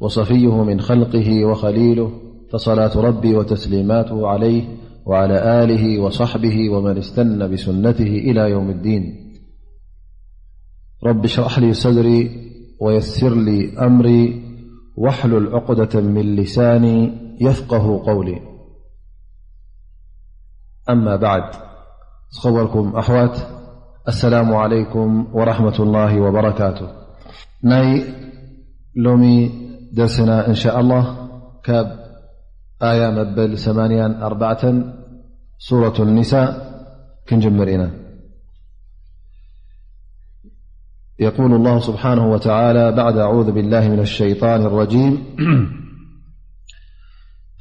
[0.00, 2.12] وصفيه من خلقه وخليله
[2.52, 4.68] فصلاة ربي وتسليماته عليه
[5.06, 9.02] وعلى آله وصحبه ومن استنى بسنته إلى يوم الدين
[11.04, 12.30] رباشرح لي صدري
[12.80, 14.42] ويسر لي أمري
[14.96, 18.40] واحلل عقدة من لساني يفقه قولي
[20.90, 21.42] أما بعد
[22.44, 23.46] وركم أوت
[24.08, 26.86] السلام عليكم ورحمة الله وبركاته
[28.96, 29.65] لمي
[29.96, 31.02] درسنا إن شاء الله
[31.64, 31.86] كاب
[32.82, 33.58] آيامبل
[35.58, 36.48] سورة النساء
[37.28, 37.90] كنجمرنا
[41.18, 45.18] يقول الله سبحانه وتعالى بعد أعوذ بالله من الشيطان الرجيم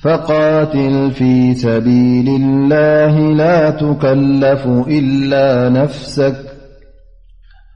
[0.04, 6.45] فقاتل في سبيل الله لا تكلف إلا نفسك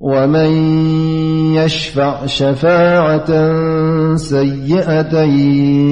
[0.00, 0.50] ومن
[1.54, 3.30] يشفع شفاعة
[4.16, 5.16] سيئة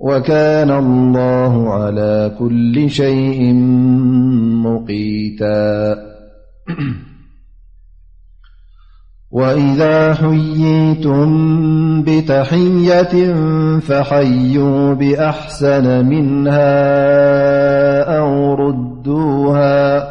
[0.00, 3.52] وكان الله على كل شيء
[4.64, 5.94] مقيتا
[9.34, 11.28] وإذا حييتم
[12.06, 13.34] بتحية
[13.80, 16.76] فحيوا بأحسن منها
[18.18, 20.08] أو ردوها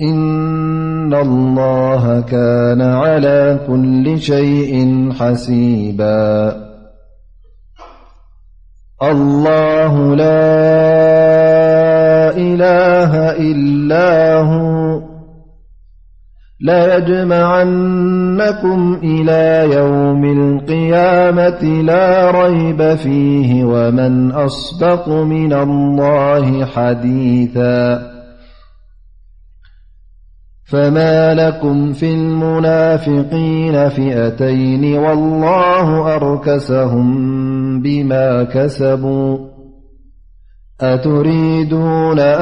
[0.00, 6.56] إن الله كان على كل شيء حسيبا
[9.02, 10.52] الله لا
[12.36, 14.71] إله إلاه
[16.64, 28.02] ليجمعنكم إلى يوم القيامة لا ريب فيه ومن أصبق من الله حديثا
[30.64, 37.02] فما لكم في المنافقين فئتين والله أركسهم
[37.82, 39.38] بما كسبوا
[40.80, 42.40] أتريدونأ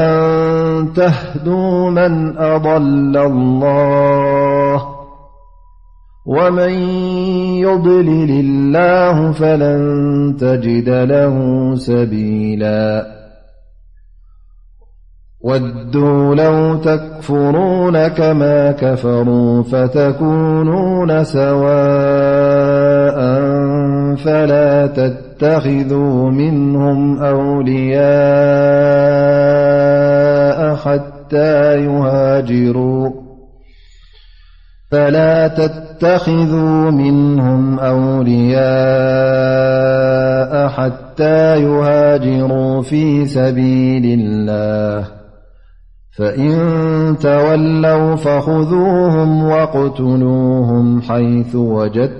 [0.87, 4.89] تهدوا من أضل الله
[6.27, 6.71] ومن
[7.59, 11.35] يضلل الله فلن تجد له
[11.77, 13.07] سبيلا
[15.41, 23.17] ودوا لو تكفرون كما كفروا فتكونون سواء
[24.17, 29.41] فلا تت تخذوا منهم أولفلا
[35.49, 45.07] تتخذوا منهم أولياء حتى يهاجروا في سبيل الله
[46.19, 46.55] فإن
[47.23, 52.20] تولوا فخذوهم واقتلوهم حيث وجد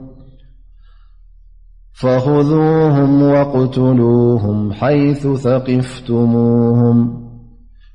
[2.01, 7.21] فخذوهم واقتلوهم حيث ثقفتموهم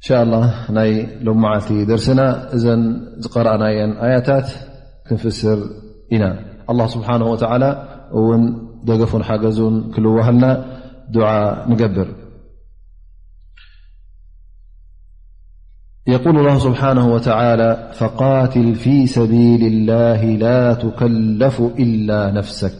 [0.00, 0.70] إن شاء الله
[1.22, 3.00] لم معلت درسنا ن
[3.34, 4.50] قرأنا ي آيتات
[5.10, 5.58] كنفسر
[6.12, 6.38] نا
[6.70, 8.40] الله سبحانه وتعالى ون
[8.86, 10.52] دفون حجزون كلوهلنا
[11.10, 12.08] دع نجبر
[16.08, 22.78] يقول الله سبحانه وتعالى فقاتل في سبيل الله لا تكلف إلا نفسك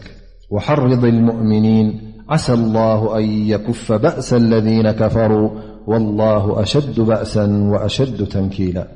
[0.51, 5.49] وحرض المؤمنين عسى الله أن يكف بأس الذين كفروا
[5.87, 8.87] والله أشد بأسا وأشد تنكيلا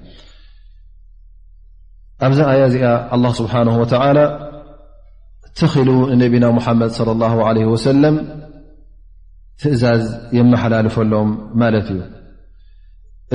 [2.21, 4.51] أز آيا الله سبحانه وتعالى
[5.45, 8.41] اتخلوا نبينا محمد- صلى الله عليه وسلم
[9.59, 10.03] ትእዛዝ
[10.37, 11.29] የመሓላልፈሎም
[11.61, 12.01] ማለት እዩ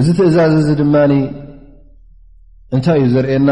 [0.01, 0.95] እዚ ትእዛዝ እዚ ድማ
[2.77, 3.51] እንታይ እዩ ዘርእየና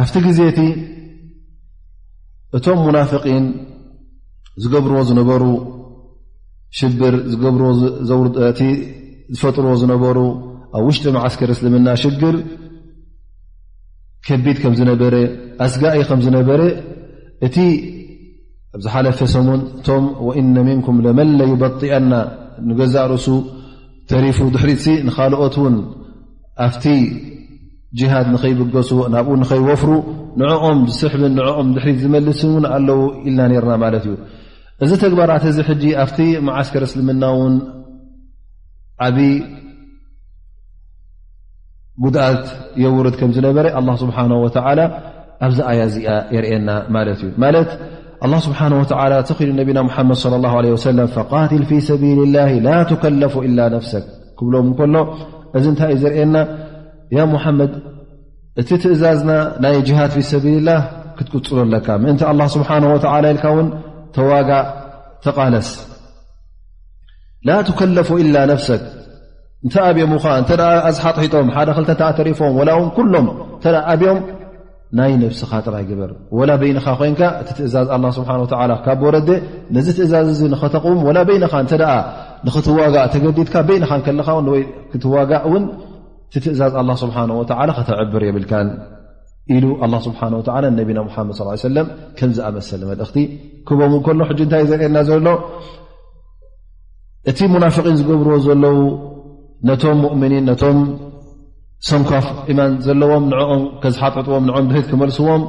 [0.00, 0.60] ኣብቲ ግዜ ቲ
[2.56, 3.44] እቶም ሙናፍቒን
[4.62, 5.42] ዝገብርዎ ዝነበሩ
[6.78, 7.34] ሽብር ዝ
[9.36, 10.18] ዝፈጥርዎ ዝነበሩ
[10.76, 12.36] ኣብ ውሽጢ መዓስከር እስልምና ሽግር
[14.26, 15.14] ከቢድ ከም ዝነበረ
[15.64, 16.60] ኣስጋኢ ከም ዝነበረ
[17.46, 17.56] እቲ
[18.76, 22.12] ኣብዚሓለፈ ሰሙን እቶም ወኢነ ምንኩም ለመንለይበጢአና
[22.70, 23.26] ንገዛርሱ
[24.10, 25.76] ተሪፉ ድሕሪት ንካልኦት ውን
[26.66, 26.84] ኣፍቲ
[27.98, 29.90] ጅሃድ ንከይብገሱ ናብኡ ንከይወፍሩ
[30.40, 34.14] ንኦም ዝስሕብን ንኦም ድሕሪት ዝመልስን ን ኣለዉ ኢልና ነርና ማለት እዩ
[34.84, 36.18] እዚ ተግባራት እዚ ሕጂ ኣብቲ
[36.48, 37.54] መዓስከር እስልምና እውን
[39.06, 39.34] ዓብይ
[42.04, 42.44] ጉድኣት
[42.82, 44.80] የውርድ ከምዝነበረ ኣ ስብሓ ወተላ
[45.46, 47.68] ኣብዚ ኣያ እዚኣ የርእና ማለት እዩ ማለት
[48.28, 48.58] ل ስሓ
[48.90, 49.92] ተሉ ነና
[50.62, 54.02] ድ ፈት ፊ ሰ ፉ ፍሰ
[54.40, 55.00] ብሎም ሎ
[55.58, 56.36] እዚ ንታይ ዝርኤና
[57.58, 57.72] መድ
[58.60, 59.30] እቲ ትእዛዝና
[59.62, 60.76] ናይ ድ ፊ ሰቢል ላ
[61.16, 62.40] ክትፅ ለካ ምእን ል
[63.64, 63.68] ን
[64.16, 64.50] ተዋጋ
[65.24, 65.70] ተቃለስ
[67.48, 67.58] ላ
[67.96, 68.08] ለፍ
[68.60, 68.68] ፍሰ
[69.64, 70.12] እ ኣብም
[70.48, 70.62] ተ
[70.96, 71.48] ዝሓጥሒቶም
[71.88, 73.26] ደ ተ ተሪፎም ሎም
[73.62, 74.18] ተ ኣብም
[74.98, 78.22] ናይ ነብስኻ ጥራይ ግበር ወላ በይንኻ ኮይንካ እቲ ትእዛዝ ስ
[78.86, 79.16] ካቦወረ
[79.74, 81.82] ነዚ ትእዛዝ ዚ ንኸተቕም ላ በኻ እተ
[82.46, 84.28] ንኽትዋጋእ ተገዲድካ በንኻ ከለካ
[84.60, 85.64] ይ ክትዋጋእ ን
[86.30, 86.72] እቲ ትእዛዝ
[87.02, 87.16] ስብሓ
[87.78, 88.52] ከተዕብር የብልካ
[89.56, 89.64] ኢሉ
[90.06, 90.20] ስብሓ
[90.80, 91.86] ነቢና ሓድ ለም
[92.20, 93.16] ከምዝኣመሰለ መልእኽቲ
[93.68, 95.26] ክቦምው ከሎ ንታይእ ዘርኤና ዘሎ
[97.30, 98.76] እቲ ሙናፍን ዝገብርዎ ዘለው
[99.68, 100.66] ነቶም ምኒን ቶ
[101.88, 105.42] ሰንኳፍ ኢማን ዘለዎም ንኦም ከዝሓጥጥዎም ንም ድት ክመልስዎም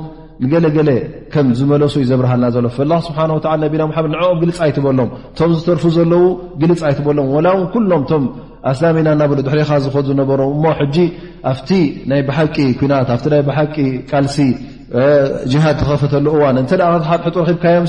[0.43, 0.89] ንገለገለ
[1.33, 3.19] ከም ዝመለሱ እዩ ዘብርሃልና ዘሎ ላ ስብሓ
[3.63, 6.23] ነቢና መድ ንኦም ግልፅ ኣይትበሎም እቶም ዝተርፉ ዘለው
[6.61, 8.23] ግልፅ ኣይትበሎም ወላእው ኩሎም ቶም
[8.71, 10.97] ኣስላሜና እናብሉ ድሕሪኻ ዝኮ ዝነበሮ እሞ ሕጂ
[11.51, 11.69] ኣብቲ
[12.11, 12.81] ናይ ብሓቂ ት
[13.33, 13.75] ኣ ይ ብሓቂ
[14.11, 14.37] ቃልሲ
[15.51, 17.85] ጅሃድ ተኸፈተሉ እዋን እንተ ደ ሕጡ ረኺብካዮም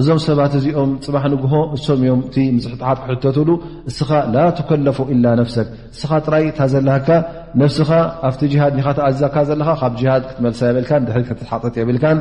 [0.00, 3.50] እዞም ሰባት እዚኦም ፅባሕ ንግሆ እሶም እዮም እቲ ምስሕጣሓጥ ክሕተትብሉ
[3.90, 7.08] እስኻ ላ ትከለፉ ኢላ ነፍሰክ እስኻ ጥራይ እታ ዘለሃካ
[7.62, 7.90] ነፍስኻ
[8.28, 12.18] ኣብቲ ሃድ ኒካ ትኣዚዛካ ዘለካ ካብ ሃድ ክትመልሳ የብልካን ድ ክትሓጠት የብልካን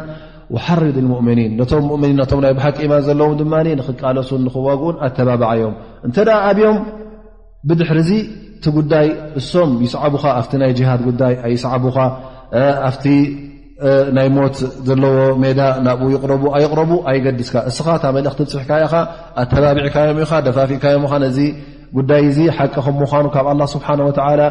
[0.66, 5.76] ሓርድ ሙእምኒን ነቶም ሙምኒን ቶም ናይ ባሃቂኢማን ዘለዎም ድማ ንኽቃለሱን ንኽዋግኡን ኣተባብዓእዮም
[6.08, 6.18] እንተ
[6.50, 6.78] ኣብዮም
[7.70, 8.12] ብድሕር ዚ
[8.58, 9.08] እቲ ጉዳይ
[9.42, 11.98] እሶም ይስዓቡካ ኣ ናይ ጅሃድ ጉዳይ ኣይስቡካ
[14.16, 14.56] ናይ ሞት
[14.88, 18.94] ዘለዎ ሜዳ ናብኡ ይቕረቡ ኣይቕረቡ ኣይገዲስካ እስኻ ታ መልእኽቲ ብፅሕካ ኢኻ
[19.42, 21.38] ኣተባቢዕካዮም ኢኻ ደፋፊእካዮም ኢ ነዚ
[21.98, 24.42] ጉዳይ እዙ ሓቂ ከም ምዃኑ ካብ ኣላ ስብሓንወላ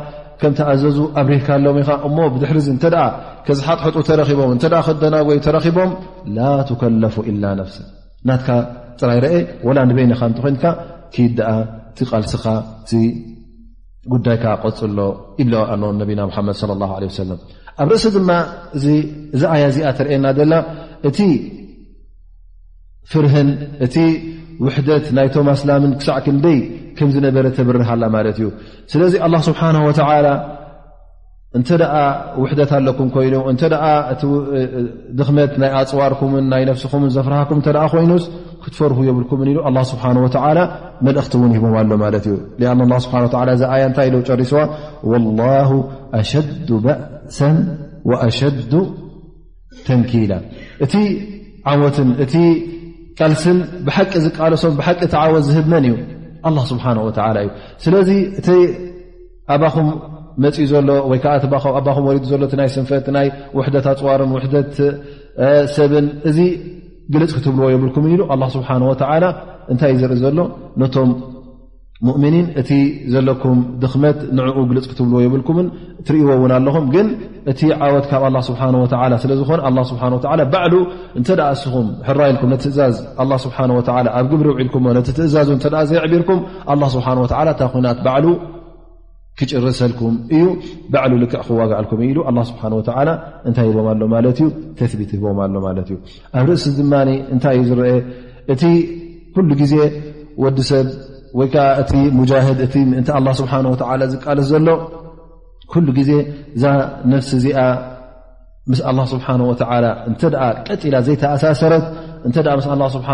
[0.41, 2.85] ከምተኣዘዙ ኣብሪህካ ኣሎም ኢኻ እሞ ብድሕሪዚ እንተ
[3.47, 5.91] ከዝሓጥሕጡ ተረኪቦም እተ ክደናጎይ ተረኺቦም
[6.37, 7.76] ላ ትከለፉ ኢላ ነፍሰ
[8.29, 8.49] ናትካ
[9.00, 9.33] ጥራይ ርአ
[9.69, 10.64] ወላ ንበይኒኻ እንትኮንትካ
[11.14, 11.50] ኪድ ደኣ
[11.97, 12.45] ትቓልስኻ
[12.83, 12.91] እቲ
[14.12, 14.99] ጉዳይካ ቆፅሎ
[15.41, 17.41] ይብለ ኣሎ ነቢና ሓመድ ለ ላ ለ ወሰለም
[17.81, 18.31] ኣብ ርእሲ ድማ
[18.76, 20.55] እዚ ኣያ እዚኣ ተርኤየና ዘላ
[21.09, 21.19] እቲ
[23.11, 23.49] ፍርህን
[23.85, 23.97] እቲ
[24.64, 26.59] ውሕደት ናይ ቶማስላምን ክሳዕ ክንደይ
[26.97, 28.49] ከምዝነበረ ተብርሃላ ማለት እዩ
[28.95, 29.61] ስለዚ ኣ ስብሓ
[31.59, 31.69] እንተ
[32.43, 33.62] ውሕደት ኣለኩም ኮይኑ እተ
[35.19, 38.12] ድኽመት ናይ ኣፅዋርኩን ናይ ፍስኹምን ዘፍርሃኩም እ ኮይኑ
[38.64, 39.59] ክትፈርሁ የብልኩምን ኢሉ
[39.91, 40.05] ስብሓ
[41.07, 42.37] መልእክቲ ውን ሂቦም ሎ ማለት እዩ
[43.61, 44.61] ዚ ኣያ እንታይ ኢ ጨሪስዋ
[46.21, 46.33] ኣሸ
[46.87, 46.99] በእ
[48.27, 48.41] ኣሸ
[49.87, 50.33] ተንኪላ
[50.85, 50.95] እቲ
[51.71, 52.35] ዓወትን እቲ
[53.19, 55.95] ቀልስን ብሓቂ ዝቃሎሶም ብሓቂ ተዓወት ዝህብመን እዩ
[56.71, 56.85] ስብሓ
[57.43, 57.49] እዩ
[57.85, 58.57] ስለዚ እ
[59.55, 59.89] ኣባኹም
[60.45, 63.27] መፅእ ዘሎ ወይዓኣባኹም ወ ዘሎ ናይ ስንፈት ናይ
[63.59, 64.31] ውደት ኣፅዋርን
[64.77, 64.79] ት
[65.77, 66.39] ሰብን እዚ
[67.15, 68.69] ግልፅ ክትብልዎ የብልኩም ሉ ስብሓ
[69.73, 70.39] እንታይ እዩ ዝርኢ ዘሎ
[72.23, 72.71] ምኒ እቲ
[73.14, 75.66] ዘለኩም ድኽመት ንዕኡ ግልፅ ክትብልዎ የብልኩምን
[76.06, 77.06] ትርእዎውን ኣለኹም ግን
[77.50, 78.54] እቲ ዓወት ካብ ስ
[79.25, 80.14] ስለዝኮነ
[81.26, 81.87] እተ ስኹም
[82.21, 82.78] ራይልም እዝ
[84.18, 84.49] ኣብ ግብሪ
[84.87, 85.49] ውልም ትእዛዙ
[85.92, 86.40] ዘይቢርኩም
[86.97, 88.02] ስሓ ታ ናት
[89.40, 90.44] ክጭርሰልኩም እዩ
[91.32, 92.18] ክ ክዋግልኩም ኢሉ
[92.49, 92.59] ስ
[93.50, 94.26] ንታይ ሂቦ ሎ ማዩ
[94.78, 94.92] ተት
[95.23, 95.97] ቦም ሎ ማ ዩ
[96.40, 96.92] ኣብ ርእሲ ድማ
[97.37, 97.87] እታይ እዩ ዝርአ
[98.52, 98.62] እቲ
[99.35, 99.75] ኩሉ ግዜ
[100.42, 100.87] ወዲ ሰብ
[101.39, 103.75] ወይ ከዓ እቲ ሙጃድ እ ን ስብሓ ወ
[104.12, 104.69] ዝቃለስ ዘሎ
[105.73, 106.11] ኩሉ ግዜ
[106.57, 106.65] እዛ
[107.11, 107.59] ነፍሲ እዚኣ
[108.71, 109.53] ምስ ኣ ስብሓ ወ
[110.11, 110.23] እንተ
[110.69, 111.85] ቀጢላ ዘይተኣሳሰረት
[112.29, 113.09] እንተ ምስ ኣ ስብሓ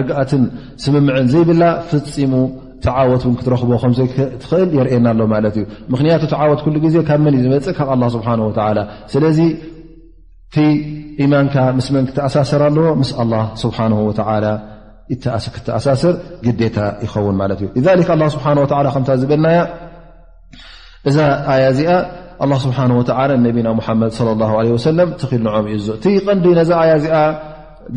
[0.00, 0.44] ርግኣትን
[0.84, 2.34] ስምምዕን ዘይብላ ፍፂሙ
[2.84, 4.08] ተዓወት ውን ክትረክቦ ከምዘይ
[4.42, 7.96] ትኽእል የርኤየና ኣሎ ማለት እዩ ምክንያቱ ተዓወት ኩሉ ግዜ ካብ መን እዩ ዝመፅእ ካብ ኣ
[8.16, 8.26] ስብሓ
[9.12, 9.38] ስለዚ
[10.54, 10.56] ቲ
[11.24, 14.44] ኢማንካ ምስመን ክተኣሳሰር ኣለዎ ምስ ኣ ስብሓ ወላ
[15.44, 18.46] ስክ ኣሳስር ግዴታ ይኸውን ማለት እዩ ስብሓ
[18.94, 19.46] ከምታ ዝበልና
[21.08, 21.18] እዛ
[21.52, 21.90] ኣያ እዚኣ
[22.64, 23.02] ስብሓ ወ
[23.46, 24.10] ነቢና ሙሓመድ
[24.86, 27.16] ሰለም ተኽል ንዖም እዩ ዞ እቲ ቀንዲ ነዛ ኣያ እዚኣ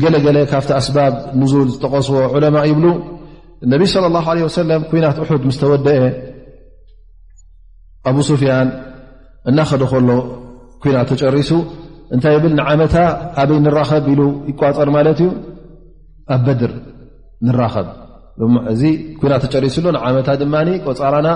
[0.02, 2.84] ገለገለ ካብቲ ኣስባብ ንዙል ዝጠቐስዎ ዑለማ ይብሉ
[3.72, 6.04] ነቢ ለ ለ ሰለም ኩናት ሑድ ምስ ተወደአ
[8.08, 8.68] ኣብ ስፍያን
[9.50, 10.10] እናኸደ ከሎ
[10.82, 11.50] ኩና ተጨሪሱ
[12.14, 12.94] እንታይ ብል ንዓመታ
[13.40, 15.28] ኣበይ ንራኸብ ኢሉ ይቋፀር ማለት እዩ
[16.34, 16.72] ኣብ በድር
[18.72, 18.82] እዚ
[19.20, 20.54] ኩና ተጨሪሱሉ ንዓመታ ድማ
[20.86, 21.28] ቆፀራና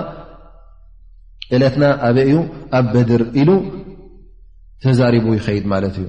[1.55, 2.35] ዕለትና ኣበይ እዩ
[2.77, 3.49] ኣብ በድር ኢሉ
[4.83, 6.05] ተዛሪቡ ይኸይድ ማለት እዩ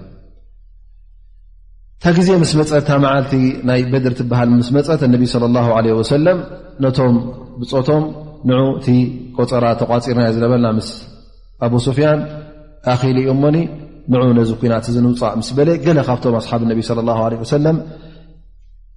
[1.97, 3.33] እንታ ግዜ ምስ መፀት ታ መዓልቲ
[3.69, 6.39] ናይ በድር ትበሃል ምስ መፀት እነቢ ለ ላ ለ ሰለም
[6.85, 7.17] ነቶም
[7.61, 8.05] ብፆቶም
[8.49, 8.89] ን እቲ
[9.37, 10.89] ቆፀራ ተቋፂርናዮ ዝለበልና ምስ
[11.67, 12.21] ኣብ ስፍያን
[12.95, 13.57] ኣኺሊ እ እሞኒ
[14.15, 17.79] ን ነዚ ኩናት ዝንውፃእ ምስ በለ ገለ ካብቶም ኣስሓብ እነቢ ለ ለ ሰለም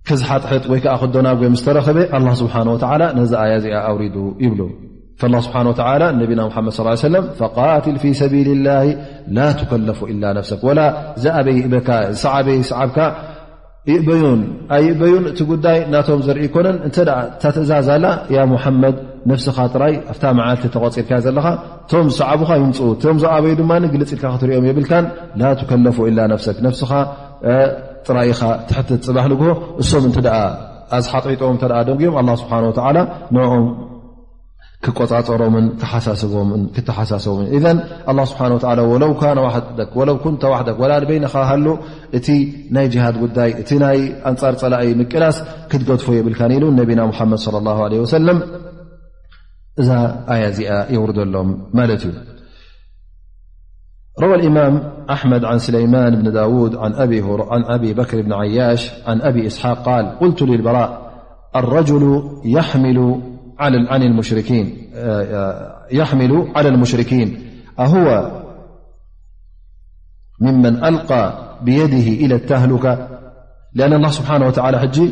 [0.09, 1.97] ክዝሓጥሕጥ ወይከዓ ክዶናጎ ዝተረኸበ
[2.41, 2.55] ስብሓ
[3.19, 4.61] ነዚ ኣ እዚኣ ኣውሪዱ ይብሉ
[5.45, 5.55] ስብሓ
[6.21, 7.25] ነቢና ድ ሰለም
[7.85, 8.77] ትል ፊ ሰቢል ላ
[9.39, 9.49] ላ
[9.89, 10.85] ለፉ ፍሰ ላ
[11.23, 11.57] ዝኣበይ
[12.23, 12.99] ሰዓበ ሰዓብካ
[13.89, 14.41] ይበዩን
[14.75, 16.97] ኣይእበዩን እቲ ጉዳይ ናቶም ዘርኢ ይኮነን እተ
[17.41, 18.95] ታትእዛዝ ላ ያ ሙሓመድ
[19.29, 21.45] ነፍስኻ ጥራይ ኣፍታ መዓልቲ ተቆፂርካ ዘለካ
[21.85, 25.05] እቶም ዝሰዓቡካ ይምፁ ቶም ዝኣበዩ ድማ ግልፅኢልካ ክትሪኦም የብልካን
[25.97, 25.99] ፉ
[26.89, 26.91] ፍ
[28.07, 29.41] ጥራኢኻ ትሕትት ፅባሕ ንግ
[29.81, 30.39] እሶም እን ኣ
[30.97, 31.63] ኣዝሓጢዒጦዎም እተ
[31.97, 32.53] ደኦም ኣ ስብሓ
[33.35, 33.65] ንኦም
[34.85, 37.39] ክቆፃፀሮምን ሓሳስቦምክተሓሳስቦም
[38.31, 38.41] ስብሓ
[38.91, 39.63] ወለው ካነ ዋደ
[40.09, 41.67] ለው ኩንተዋሕደ ወላ ንበይንካሃሉ
[42.17, 42.27] እቲ
[42.77, 43.99] ናይ ጅሃድ ጉዳይ እቲ ናይ
[44.31, 45.39] ኣንፃር ፀላእ ምቅላስ
[45.73, 47.45] ክትገድፎ የብልካን ኢሉ ነቢና ሓመድ
[48.05, 48.39] ወሰለም
[49.81, 49.89] እዛ
[50.35, 52.13] ኣያ እዚኣ የውርደሎም ማለት እዩ
[54.21, 56.93] روى الإمام أحمد عن سليمان بن داود عن
[57.67, 61.09] أبي بكر بن عياش عن أبي إسحاق قال قلت للبراء
[61.55, 63.21] الرجل يحمل
[63.59, 64.05] على
[66.59, 67.39] المشركين
[67.79, 68.31] أهو
[70.41, 73.07] ممن ألقى بيده إلى التهلكة
[73.73, 75.11] لأن الله سبحانه وتعالى حجي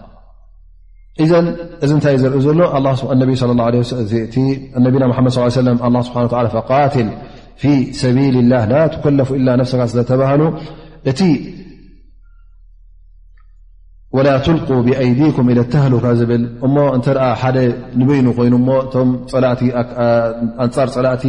[1.23, 1.31] إዘ
[1.85, 2.87] እዚ ንታይ ዘርኦ ዘሎ ና
[3.89, 3.93] ص
[5.37, 6.27] ስሓ
[6.93, 7.09] ትል
[7.61, 7.63] ፊ
[8.01, 8.73] ሰቢል ላه ላ
[9.17, 9.39] ለፉ إ
[9.71, 10.41] ፍካ ስለተባሃሉ
[11.11, 11.19] እቲ
[14.45, 16.99] ትልق ብኣይዲኩም إ ተካ ዝብል እሞ እ
[17.41, 17.57] ሓደ
[17.99, 18.53] ንበይኑ ኮይኑ
[18.85, 18.93] እቶ
[20.65, 21.23] ንፃር ፀላእቲ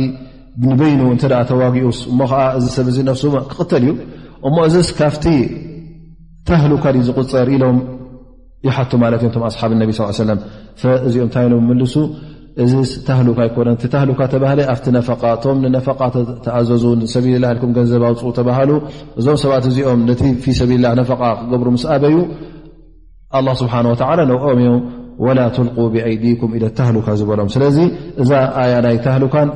[0.69, 1.03] ንበይኑ
[1.51, 2.67] ተዋጊኡስ እሞ ዓ እዚ
[3.23, 3.95] ሰብ ክተል እዩ
[4.49, 5.27] እሞ እዚ ካብቲ
[6.47, 7.77] ተህካ ዝቁፀር ኢሎም
[8.67, 10.41] ይሓቱ ማለት እዮ እቶም ኣስሓብ ነ ስ ሰለም
[11.07, 11.95] እዚኦም እታይ ኖ ምልሱ
[12.65, 12.73] እዚ
[13.09, 16.01] ታህሉካ ይኮነን ቲ ታህሉካ ተባህለ ኣብቲ ነፈቃ እቶም ንነፈቃ
[16.45, 18.71] ተኣዘዙ ንሰቢልላ ኢኩም ገንዘብ ኣውፅ ተባሃሉ
[19.21, 22.17] እዞም ሰባት እዚኦም ነቲ ፊ ሰብልላ ነፈቃ ክገብሩ ምስ ኣበዩ
[23.39, 23.99] አ ስብሓና ወ
[24.33, 24.81] ነኦም እዮም
[25.27, 27.79] ወላ ትልቁ ብኣይዲኩም ኢደ ታህሉካ ዝበሎም ስለዚ
[28.25, 28.31] እዛ
[28.63, 29.49] ኣያ ናይ ታህልካን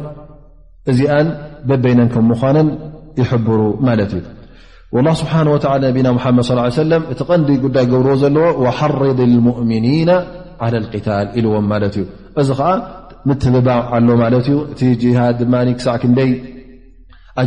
[0.93, 1.29] እዚኣን
[1.69, 2.69] በበይነን ከምምኳነን
[3.21, 4.23] ይሕብሩ ማለት እዩ
[4.95, 5.63] ه ስሓه ነና
[5.93, 6.81] ድ ص
[7.13, 8.47] እቲ ቀንዲ ጉዳይ ገብርዎ ዘለዎ
[8.79, 10.11] ሓርض لؤምኒና
[10.65, 11.97] ع لقታል ኢልዎም ማት እዩ
[12.41, 12.71] እዚ ዓ
[13.29, 14.25] ምትበበ ኣሎ ማ
[14.73, 15.45] እቲ ሃድ ድ
[15.79, 16.13] ክሳዕ ክይ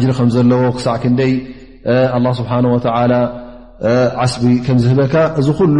[0.02, 1.32] ጅሪ ከ ዘለዎ ክሳዕ ክይ
[2.86, 2.88] ስ
[4.24, 5.80] ዓስቢ ከምዝህበካ እዚ ሉ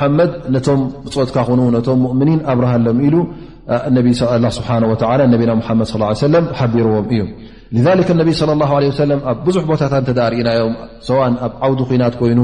[0.00, 0.80] ሓመድ ነቶም
[1.12, 3.16] ፅወትካኑ ቶ ؤምኒ ኣብረሃሎም ኢሉ
[3.94, 5.86] ና መድ
[6.20, 6.22] ص
[6.60, 7.20] ሓቢርዎም እዩ
[7.74, 7.86] ذ
[8.20, 10.72] ነቢ ص ه ኣብ ብዙሕ ቦታታት ተዳሪእናዮም
[11.08, 12.38] ሰን ኣብ ዓውዲ ናት ኮይኑ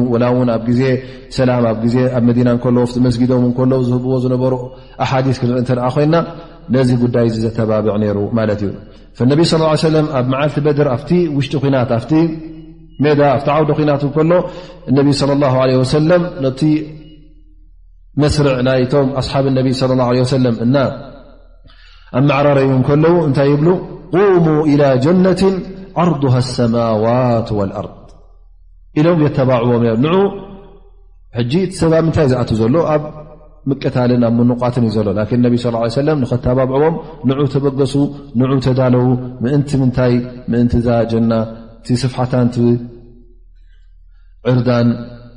[0.56, 0.82] ኣብ ዜ
[1.36, 1.50] ሰላ
[1.94, 2.48] ዜ ኣብ መና
[2.92, 3.06] ስጊም
[3.88, 4.52] ዝህብዎ ዝነበሩ
[5.10, 6.14] ሓ ክንርኢ ኣ ኮና
[6.74, 8.70] ነዚ ጉዳይ ዘተባብዕ ሩ ማት እዩ
[9.32, 9.40] ነቢ
[10.18, 10.96] ኣብ መዓልቲ በድር ኣ
[11.36, 11.54] ውሽጢ
[12.10, 12.12] ት
[13.04, 13.20] ሜዳ
[13.56, 14.32] ዓውዲ ናት ከሎ
[15.06, 16.02] ቢ ى
[16.44, 16.62] ለ ቲ
[18.22, 19.44] መስር ናይቶም ኣሓብ
[22.18, 23.62] ኣመዕረረዩ ከለዉ እንታይ ይብ
[24.14, 25.42] قم إلى جنة
[26.08, 27.94] رضه السموت والርض
[28.98, 29.68] ኢሎም የተባعዎ
[32.06, 33.02] ምታይ ዝኣ ዘሎ ኣብ
[33.70, 35.14] ምቀታልን ኣብ ት ዩ ዘሎ
[35.96, 36.94] صلى اه عه ተባብዎም
[37.54, 37.94] ተበገሱ
[38.68, 39.06] ተዳለዉ
[41.30, 41.34] ና
[42.02, 42.32] ስፍታ
[44.58, 44.70] ርዳ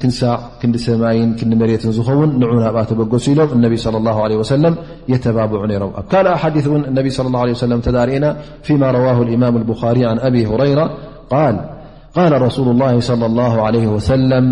[0.02, 4.76] كنرة زخون نعنا بل النبي صلى الله عليه وسلم
[5.10, 8.30] يتبابعنير قال أحاديثن النبي صلى الله عله وسلمتدارئنا
[8.64, 10.98] فيما رواه الإمام البخاري عن أبي هريرة
[11.30, 11.70] قال
[12.16, 14.44] قال رسول الله صلى الله عليه وسلم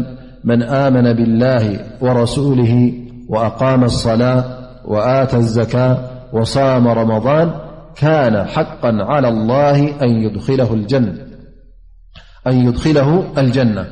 [0.44, 2.94] من آمن بالله ورسوله
[3.29, 4.44] وأقام الصلاة
[4.86, 5.98] وآت الزكاة
[6.34, 7.51] وصام رمضان
[7.96, 10.10] كان حقا على الله أن
[12.56, 13.86] يدخله الجنة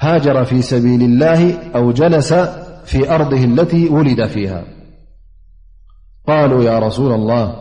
[0.00, 2.32] هاجر في سبيل الله أو جلس
[2.84, 4.64] في أرضه التي ولد فيها
[6.26, 7.56] قالوا يا رسول الله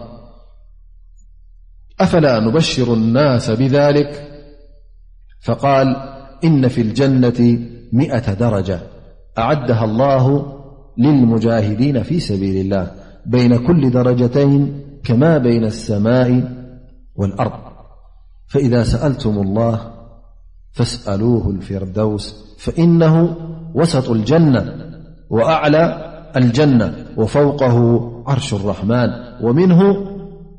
[2.00, 4.28] أفلا نبشروا الناس بذلك
[5.42, 5.96] فقال
[6.44, 7.60] إن في الجنة
[7.94, 8.80] مئة درجة
[9.38, 10.54] أعدها الله
[10.98, 12.92] للمجاهدين في سبيل الله
[13.26, 16.52] بين كل درجتين كما بين السماء
[17.16, 17.62] والأرض
[18.48, 19.95] فإذا سألتم الله
[20.76, 23.38] فاسألوه الفردوس فإنه
[23.74, 24.66] وسطو الجنة
[25.30, 26.02] وأعلى
[26.38, 29.10] الجنة وفوقه عرش الرحمن
[29.42, 29.82] ومنه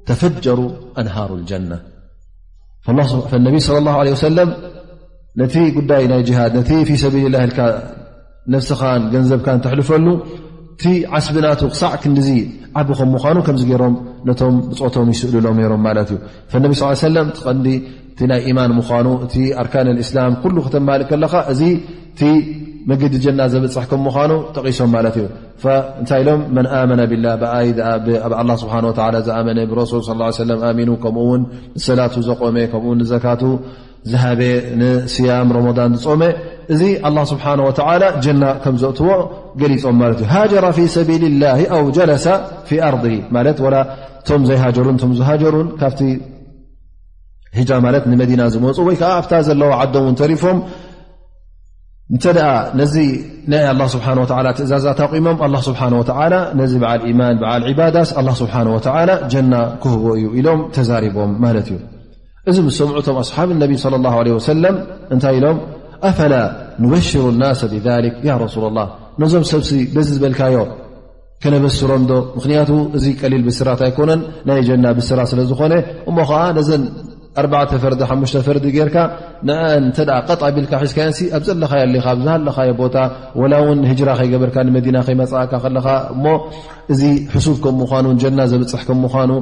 [0.07, 1.81] تفجر أنهار الجنة
[3.29, 4.55] فالنبي صلى الله عليه وسلم
[5.38, 7.92] نت قدايناجهاد نت في سبيل الله
[8.48, 10.20] نفسخان جنزبكان تحلفن
[10.77, 10.87] እቲ
[11.17, 12.27] ዓስብናቱ ክሳዕ ክንዲዙ
[12.79, 13.95] ዓብ ከም ምዃኑ ከምዚ ገይሮም
[14.29, 16.19] ነቶም ብፆቶም ይስእሉሎም ነይሮም ማለት እዩ
[16.53, 17.67] ፈነቢ ስ ሰለም ቲቐንዲ
[18.12, 21.61] እቲ ናይ ኢማን ምዃኑ እቲ ኣርካን ልእስላም ኩሉ ክተማልእ ከለካ እዚ
[22.11, 22.21] እቲ
[22.91, 25.25] መግዲ ጀና ዘበፅሕ ከም ምዃኑ ጠቂሶም ማለት እዩ
[26.01, 27.71] እንታይ ኢሎም መን ኣመነ ብላ ብኣይ
[28.27, 28.75] ኣብላ ስብሓ
[29.29, 31.43] ዝኣመነ ብረሱል ص ሰለም ኣሚኑ ከምኡውን
[31.79, 33.43] ንሰላቱ ዘቆመ ከምኡ ንዘካቱ
[34.11, 34.41] ዝሃበ
[34.81, 36.21] ንስያም ረመን ዝጾመ
[36.74, 36.83] እዚ
[37.31, 37.44] ስሓ
[38.24, 39.09] ጀና ከም ዘእትዎ
[39.61, 42.26] ገሊፆም ት እዩ ሃጀራ ፊ ሰቢል ላ ኣ ለሰ
[42.68, 42.94] ፊ ኣር
[44.29, 46.00] ቶም ዘይሃሩን ዝሃጀሩን ካብቲ
[48.20, 50.59] መና ዝመፁ ወይዓ ኣታ ዘለዎ ዓዶም ተሪፎም
[52.16, 52.24] እተ
[52.81, 52.96] ነዚ
[54.59, 55.37] ትእዛዛት ኣሞም
[56.61, 61.79] ነዚ ዓል ማ ል ዳት ጀና ክህቦ እዩ ኢሎም ተዛሪቦም ማ ዩ
[62.50, 63.64] እዚ ሰምዑቶም ኣሓብ ነ
[65.16, 65.59] እታይ ኢሎም
[66.11, 66.35] ኣፈላ
[66.85, 68.81] ንበሽሩ ናስ ብል ያ ረሱላ ላ
[69.23, 70.57] ነዞም ሰብሲ በዚ ዝበልካዮ
[71.43, 75.73] ከነበስሮም ዶ ምኽንያቱ እዚ ቀሊል ብስራት ኣይኮነን ናይ ጀና ብስራ ስለ ዝኾነ
[76.11, 76.85] እሞ ከዓ ነዘን
[77.43, 78.97] 4ተ ፈርዲ ሓሙሽተ ፈርዲ ጌርካ
[79.49, 79.57] ን
[79.87, 79.97] ንተ
[80.29, 82.97] ቀጣ ቢልካ ሒዝካዮን ኣብዘለኻ ኣለኻ ኣብዝሃለኻዮ ቦታ
[83.53, 86.25] ላ ውን ራ ኸይገበርካ ንመዲና ከይመፅካ ለኻ እሞ
[86.95, 87.03] እዚ
[87.47, 89.33] ሱብ ከምምኑንጀና ዘብፅሕ ከምምኑ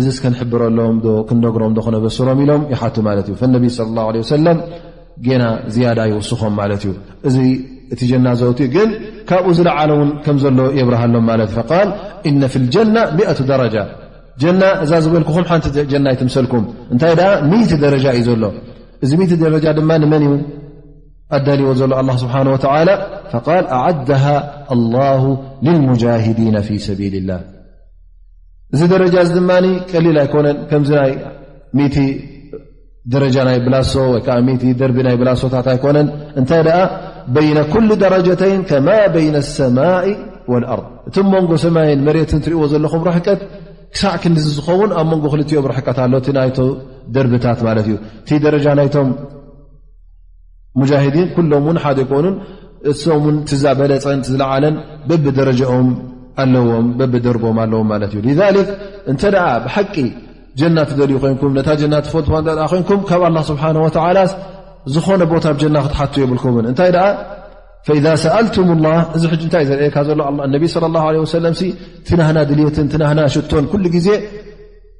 [0.00, 0.96] እዚ ስከንሕብረሎም
[1.28, 4.46] ክንደሮም ዶ ክነበስሮም ኢሎም ይሓቱ ማለት እዩ ነቢ ለ ላ ለ ሰለ
[5.26, 6.54] ይስም
[7.28, 7.36] እዚ
[7.94, 8.88] እቲ ጀና ዘውትኡ ግን
[9.28, 11.28] ካብኡ ዝለዓለ ውን ከምዘሎ የብረሃሎም
[12.28, 13.76] እነ ፊ ጀና ሚ0 ደረጃ
[14.42, 17.14] ጀና እዛ ዝበልክኹም ሓንቲ ጀና ይትምሰልኩም እንታይ
[17.70, 18.44] ት ደረጃ እዩ ዘሎ
[19.04, 19.12] እዚ
[19.44, 20.30] ደረጃ ድማ መን እ
[21.38, 22.34] ኣዳልዎ ዘሎ ስብሓ
[22.74, 23.74] ኣዓ
[26.26, 27.00] هዲ ፊ ሰል
[27.30, 27.40] ላ
[28.74, 29.50] እዚ ደረጃ ድማ
[29.92, 30.84] ቀሊል ኣይኮነን ከ
[31.84, 32.08] ይ
[33.14, 36.08] ደረጃ ናይ ብላሶ ወይዓ ደርቢ ናይ ብላሶታት ኣይኮነን
[36.40, 36.62] እንታይ
[37.34, 40.08] በይነ ኩል ደረጃተይን ከማ በይነ ሰማይ
[40.74, 43.40] ኣርض እቶም መንጎ ሰማይን መሬትን ትሪእዎ ዘለኹም ረሕቀት
[43.94, 46.60] ክሳዕ ክዲ ዝኸውን ኣብ መንጎ ክልኦም ረሕቀት ኣሎ እ ይቶ
[47.16, 49.10] ደርብታት ማት እዩ እቲ ደረጃ ናይቶም
[50.80, 52.34] ሙጃዲን ኩሎም ን ሓደ ይኮኑን
[53.18, 54.74] እምን ዝበለፀን ዝለዓለን
[55.10, 55.90] በብኦምደርም
[57.64, 57.92] ኣለዎም
[58.32, 58.36] እ
[59.12, 59.22] እተ
[59.66, 59.94] ብሓቂ
[60.76, 61.14] ና ል
[61.56, 61.72] ና
[62.68, 64.28] ይ ካብ ስሓ
[64.94, 66.90] ዝኮነ ቦታ ና ክትሓ የብልኩው እታይ
[68.22, 68.46] ሰأም
[69.16, 69.96] እዚ ታ ዘርአካ
[71.30, 71.62] ዘ
[72.08, 74.08] ትናና ድት ና ሽን ዜ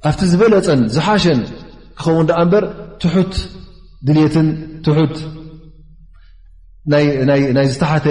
[0.09, 1.39] ኣብቲ ዝበለፀን ዝሓሸን
[2.01, 2.65] ክኸውን በር
[3.01, 3.33] ትት
[4.07, 4.35] ድት
[7.57, 8.05] ናይ ዝተሓተ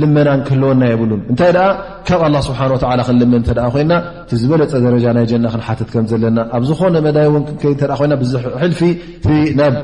[0.00, 1.68] ልመናን ክህልወና የብሉን እንታይ ኣ
[2.08, 3.92] ካብ ኣላ ስብሓንወላ ክንልምን እተ ኮና
[4.24, 7.74] እቲዝበለፀ ደረጃ ናይ ጀና ክንሓትት ከም ዘለና ኣብ ዝኾነ መዳይ እውን ክከይ
[8.10, 8.80] ና ዙ ሕልፊ
[9.60, 9.74] ናብ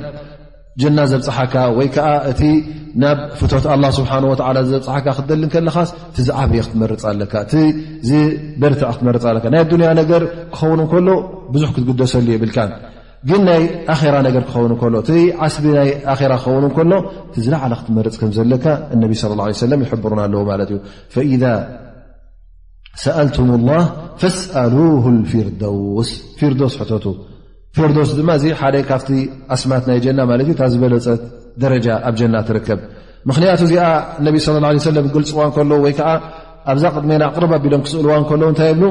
[0.83, 2.43] ጀና ዘብፅሓካ ወይ ከዓ እቲ
[3.03, 10.25] ናብ ፍቶት ኣላ ስብሓወላ ዘብፅሓካ ክትደልን ከለካስ ቲዝዓብየ ክትመርፅ ኣለካእበርትዕ ክትመርፃ ለካ ናይ ኣዱኒያ ነገር
[10.57, 11.09] ክኸውን ከሎ
[11.57, 12.59] ብዙሕ ክትግደሰሉ የብልካ
[13.29, 15.91] ግን ናይ ኣራ ነር ክኸውን ከሎ እ ዓስቢ ናይ
[16.33, 16.93] ራ ክኸውን ከሎ
[17.45, 20.79] ዝለዕለ ክትመርፅ ከዘለካ ይብሩ ኣለዎማ እዩ
[23.05, 23.71] ሰኣልቱም ላ
[24.21, 24.55] ፈስأ
[25.31, 26.11] ፊርውስ
[26.53, 27.07] ፊርስ ቱ
[27.77, 29.09] ፊርስ ድማ እ ሓደ ካብቲ
[29.55, 31.23] ኣስማት ናይ ና ዝበለፀት
[31.63, 32.81] ደረጃ ኣብ ጀና ትርከብ
[33.29, 33.85] ምክንያቱ እዚኣ
[34.27, 34.37] ነቢ
[34.85, 36.11] ه ለም ግልፅዋ እከሎ ወይከዓ
[36.73, 38.83] ኣብዛ ቅድሜና ቅርባ ኣቢሎም ክስእልዋ ከሎ እንታይ ብ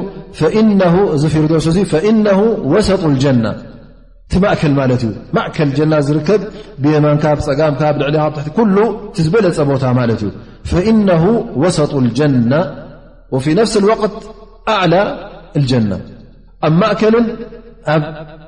[1.16, 1.78] እዚ ፊርስ እዙ
[2.12, 2.26] ኢነ
[2.74, 3.44] ወሰጡ ጀና
[4.32, 6.42] ቲማእል ለት እ ማእከል ና ዝርከብ
[6.84, 8.16] ብيማካ ፀጋም ልዕሊ
[9.26, 9.86] ዝበለፀ ቦታ
[10.16, 10.24] እዩ
[10.72, 11.24] فإنه
[11.64, 12.52] وሰط الجና
[13.34, 14.14] وፊ ነفስ الوقት
[14.76, 15.02] أعلى
[15.58, 15.92] الجና
[16.68, 17.26] ኣብ ማእከልን
[17.94, 18.02] ኣብ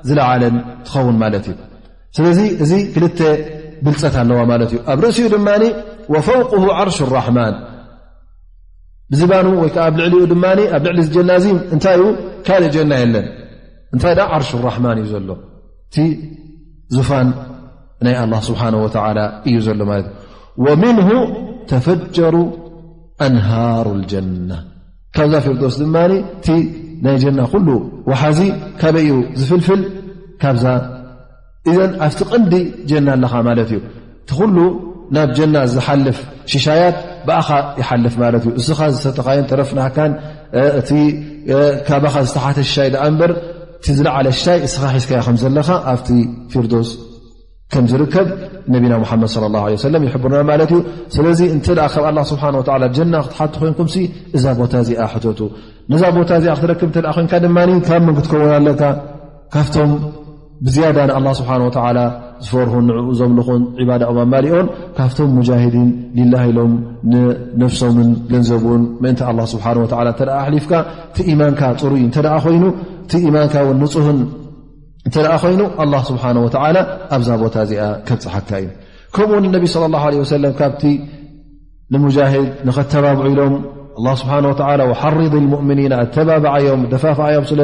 [0.08, 0.54] ዝለዓለን
[0.86, 1.56] ትኸውን ት እዩ
[2.16, 3.04] ስለዚ እዚ ክል
[3.84, 4.38] ብልፀት ኣለዋ
[4.70, 5.36] ት እ ኣብ ርእሲኡ ድ
[6.28, 7.54] فوقه عርሽ الرحማን
[9.18, 10.32] ዝባ ልዕሊ ድ ኣብ ልዕሊ
[11.28, 11.32] ና
[11.74, 11.84] እታ
[12.46, 13.26] ካልእ ና የለን
[13.94, 14.50] እታይ ርሽ
[14.84, 15.28] ማን እዩ ዘሎ
[15.94, 16.04] ቲ
[16.96, 17.28] ዙፋን
[18.06, 18.14] ናይ
[18.48, 18.62] ስብሓ
[19.50, 20.06] እዩ ዘሎ ማለት
[20.60, 20.96] እ ወምን
[21.70, 22.36] ተፈጀሩ
[23.26, 24.50] ኣንሃሩ ልጀና
[25.16, 26.46] ካብዛ ፊርዶስ ድማ እቲ
[27.04, 27.68] ናይ ጀና ኩሉ
[28.10, 28.40] ዋሓዚ
[28.80, 29.82] ካበ እዩ ዝፍልፍል
[30.42, 30.64] ካብዛ
[31.76, 32.54] ዘ ኣብቲ ቐንዲ
[32.90, 33.78] ጀና ኣለኻ ማለት እዩ
[34.22, 34.56] እቲ ኩሉ
[35.16, 36.18] ናብ ጀና ዝሓልፍ
[36.52, 36.96] ሽሻያት
[37.28, 37.48] ብኣኻ
[37.80, 39.96] ይሓልፍ ማለት እዩ እስኻ ዝተተካይን ተረፍናካ
[41.00, 41.00] እ
[41.88, 43.32] ካባኻ ዝተሓተ ሽሻይ ኣ በር
[43.80, 46.08] እቲ ዝለዓለ ሻይ ስኻ ሒዝካይ ከም ዘለካ ኣብቲ
[46.52, 46.88] ፊርዶስ
[47.72, 48.26] ከም ዝርከብ
[48.74, 50.80] ነቢና ሓመድ ለ ه ለ ይሕብርና ማለት እዩ
[51.14, 52.44] ስለዚ እተ ካብ ስብሓ
[52.96, 53.88] ጀና ክትሓቲ ኮይንኩም
[54.36, 55.40] እዛ ቦታ እዚኣ ተቱ
[55.92, 58.82] ነዛ ቦታ ዚኣ ክትረክብ ኮን ድማ ካብመን ክትከውና ኣለካ
[59.54, 59.90] ካብቶም
[60.66, 61.52] ብዝያዳ ንኣ ስብሓ
[61.98, 61.98] ላ
[62.46, 66.72] ዝፈርሑ ንዕኡ ዘምልኹን ዕባዳኦም ኣማሊኦን ካብቶም ሙጃሂድን ሊላ ኢሎም
[67.12, 69.22] ንነፍሶምን ገንዘቡን ምእንታ
[69.52, 69.66] ስብሓ
[70.12, 70.72] እተ ኣሊፍካ
[71.10, 72.64] እቲ ኢማንካ ፅሩ እዩ እተ ኮይኑ
[73.06, 74.20] እቲ ኢማንካ ን ንፁህን
[75.08, 76.78] እንተ ደኣ ኮይኑ ኣላ ስብሓ ወላ
[77.16, 78.68] ኣብዛ ቦታ እዚኣ ከብፅሓካ እዩ
[79.14, 80.82] ከምኡውን ነቢ ስለ ላ ሰለም ካብቲ
[81.94, 83.54] ንሙጃሂድ ንኸተባብዑ ኢሎም
[84.20, 84.34] ስብሓ
[85.00, 87.60] ሓሪድ ሙእምኒና እተባብዓዮም ደፋፍዓዮም ስለ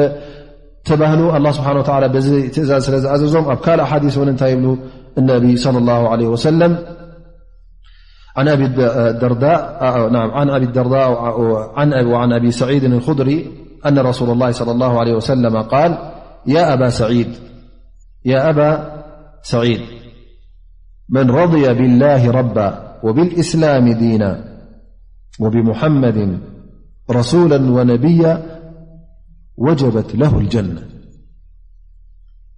[0.93, 4.77] الله سبحانه وتعالى أبكل أحاديثنتب
[5.17, 6.87] النبي- صلى الله عليه وسلمعن
[8.37, 8.65] أبي
[9.17, 9.77] الدرداء
[12.05, 13.51] وعن أبي سعيد الخدري
[13.85, 15.97] أن رسول الله صلى الله عليه وسلم-قال
[16.47, 16.89] يا أبا
[19.43, 19.81] سعيد
[21.09, 24.43] من رضي بالله ربا وبالإسلام دينا
[25.39, 26.39] وبمحمد
[27.11, 28.56] رسولا ونبيا
[29.57, 30.83] وجبت له الجنة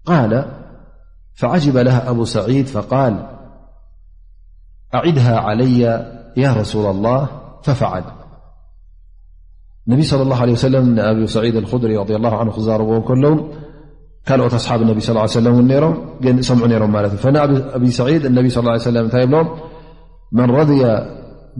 [0.05, 0.45] قال
[1.35, 3.27] فعجب لها أبو سعيد فقال
[4.95, 5.79] أعدها علي
[6.37, 7.29] يا رسول الله
[7.63, 8.03] ففعل
[9.87, 13.03] النبي صلى الله علي وسلم أبو سعيد الخدري رضي الله عنهرك
[14.25, 15.61] كال أصحاب النبي صلى اله
[16.21, 19.51] ليه وسلممعنفأبي سعيدالنبي صلى الله عيه وسلم
[20.31, 20.85] من رضي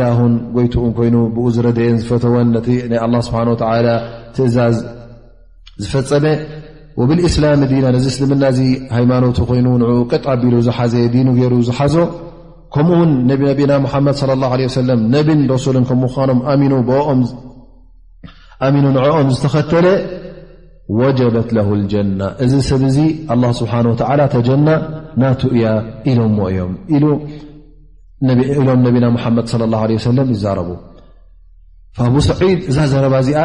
[0.00, 0.02] ل
[0.54, 0.66] ጎይ
[1.14, 2.48] ይ ብ ዝረን ዝፈወን
[4.34, 4.76] ትእዛዝ
[5.82, 6.26] ዝፈፀመ
[7.24, 7.64] ብسላ ና
[8.00, 8.44] እዚ እስልምና
[8.96, 9.68] ሃማኖቱ ይ
[10.12, 11.18] ቅጥ ቢሉ ዝሓዘ ዲ
[11.52, 11.96] ሩ ዝሓዞ
[12.74, 12.78] ከ
[13.28, 13.30] ና
[14.06, 15.28] መድ صى ه ነብ
[16.70, 16.94] ኖምሚኑ
[19.16, 19.86] ኦም ዝተኸተለ
[20.98, 22.96] ወጀበት ለ ልጀና እዚ ሰብዚ
[23.58, 23.72] ስብሓ
[24.34, 24.68] ተጀና
[25.22, 25.66] ናቱ እያ
[26.10, 30.70] ኢሎሞ እዮም ኢሎም ነቢና ሓመድ ላ ሰለም ይዛረቡ
[32.06, 33.40] ኣብ ሰዒድ እዛ ዘረባ እዚኣ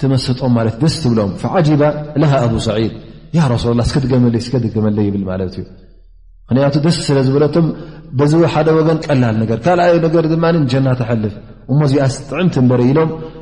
[0.00, 1.82] ትመስጦም ማለት እዩ ደስ ትብሎም ዓጅባ
[2.30, 2.92] ሃ ኣብ ሰዒድ
[3.62, 5.64] ሱላ ላ ከገመለይ ከደገመለይ ይብል ማለት እዩ
[6.44, 7.66] ምክንያቱ ደስ ስለ ዝበለቶም
[8.18, 11.34] በዝ ሓደ ወገን ቀላል ነገር ካልኣይ ነገር ድማ ጀና ተሐልፍ
[11.72, 13.10] እሞ ዚኣ ስጥዕም ትንበሪ ኢሎም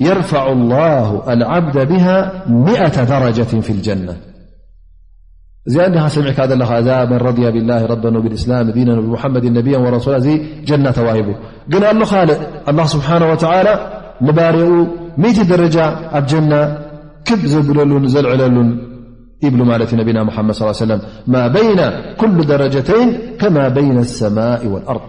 [0.00, 4.16] يرفع الله العبد بها مئة درجة في الجنة
[5.68, 10.22] م ذ من رضي بالله رب بالإسلامدينا وبمحمد نبيا ورسول
[10.68, 11.26] جنوب
[11.72, 12.30] ن لهاق
[12.70, 13.72] الله سبحانه وتعالى
[14.28, 14.70] نبارئ
[15.54, 15.86] درجة
[16.52, 16.60] نة
[17.26, 17.40] كب
[17.76, 17.78] ل
[18.24, 18.42] لعل
[19.42, 20.92] بلال نبيا محمد صلىا ليه سم
[21.34, 21.80] ما بين
[22.20, 23.06] كل درجتين
[23.40, 25.04] كما بين السماء والأرض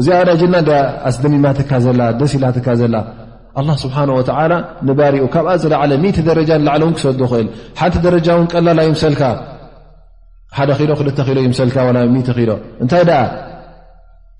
[0.00, 0.76] እዚኣዳ ና
[1.08, 2.96] ኣስደሚማትካ ዘላ ደሲላትካ ዘላ
[3.82, 3.96] ስብሓ
[4.88, 7.48] ንባሪኡ ካብኣ ዝለዓለ 0 ደረጃን ላዕሊ ን ክሰዱ ኽእል
[7.80, 9.22] ሓንቲ ደረጃ ውን ቀላላ ይምሰልካ
[10.58, 13.02] ሓደ ሎ ክል ሎ ይሰካ ሎ እንታይ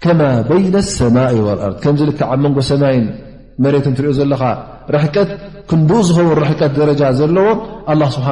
[0.03, 3.05] ከማ በይነ ሰማ ልኣር ከምዚ ኣብ መንጎ ሰማይን
[3.65, 4.43] መሬት እትሪኦ ዘለኻ
[4.95, 5.31] ርሕቀት
[5.71, 7.49] ክን ዝኸውን ርሕቀት ደረጃ ዘለዎ
[8.17, 8.29] ስብሓ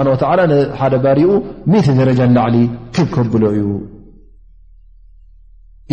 [0.81, 1.31] ሓደ ባሪኡ
[1.77, 2.57] 0 ደረጃን ላዕሊ
[2.97, 3.69] ክብከብሎ እዩ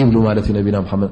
[0.01, 1.11] ይብ ማለት እዩ ነቢና መድ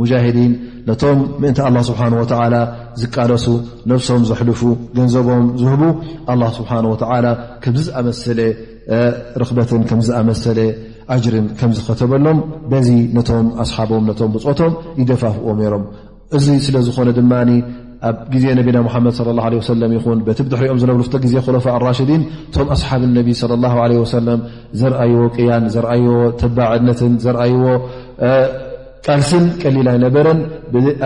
[0.00, 0.50] ሙጃሂዲን
[0.88, 2.54] ነቶም ምእንታ ኣላ ስብሓን ወዓላ
[3.02, 3.46] ዝቃለሱ
[3.92, 4.60] ነፍሶም ዘሕልፉ
[4.98, 5.82] ገንዘቦም ዝህቡ
[6.34, 7.26] ኣላ ስብሓወላ
[7.64, 8.40] ከምዝኣመሰለ
[9.42, 10.58] ርክበትን ከምዝኣመሰለ
[11.14, 12.38] ኣጅርን ከም ዝኸተበሎም
[12.70, 15.84] በዚ ነቶም ኣስሓቦም ነቶም ብፆቶም ይደፋፍኦ ነሮም
[16.38, 17.32] እዚ ስለዝኾነ ድማ
[18.08, 19.14] ኣብ ግዜ ነቢና ሙሓመድ
[19.70, 23.96] ሰለም ይኹን በቲ ብድሕሪኦም ዝነብሩ ፍቶ ግዜ ኮለፋ ራሽዲን እቶም ኣስሓብ ነቢ ለ ላ ለ
[24.14, 24.40] ሰለም
[24.82, 27.64] ዘርኣይዎ ቅያን ዘርኣይዎ ተባዕነትን ዘርኣይዎ
[29.06, 30.38] ቃልስን ቀሊል ይነበረን